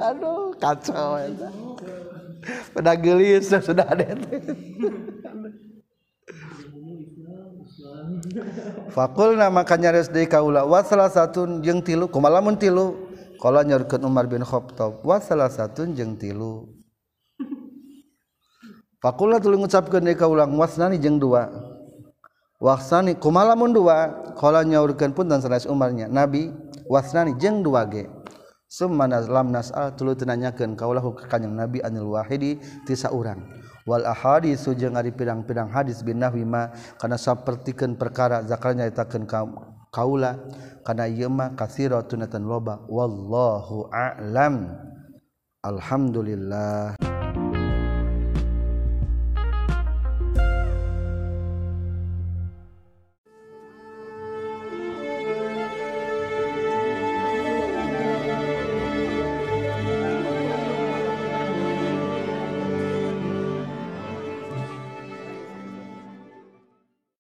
[0.00, 1.48] Aduh kacau eta.
[2.72, 4.16] Pada gelis sudah ada
[8.90, 13.12] Fakul nama kanya resdi kaula wa salah satu jeng tilu kumalamun tilu?
[13.40, 16.80] Kalau nyurkeun Umar bin Khattab wa salah satu jeng tilu.
[19.00, 21.48] Fakulna tuluy ngucapkeun deui kaulang wasnani jeng dua
[22.60, 26.06] wasani kumalamun dua kalau nyaurkan pun dan sanes umarnya.
[26.06, 26.52] Nabi
[26.86, 28.06] wasnani jeng dua ge.
[28.70, 33.42] Summa lam nas'al tuluy tenanyakeun kaulahu ka kanjeng nabi anil wahidi tisa urang
[33.82, 39.26] wal ahadis jeung ari pirang-pirang hadis bin nahwi ma kana sapertikeun perkara zakal nyaitakeun
[39.90, 40.38] kaula
[40.86, 42.86] kana ieu mah kasiratun loba.
[42.86, 44.70] Wallahu a'lam.
[45.66, 46.99] Alhamdulillah.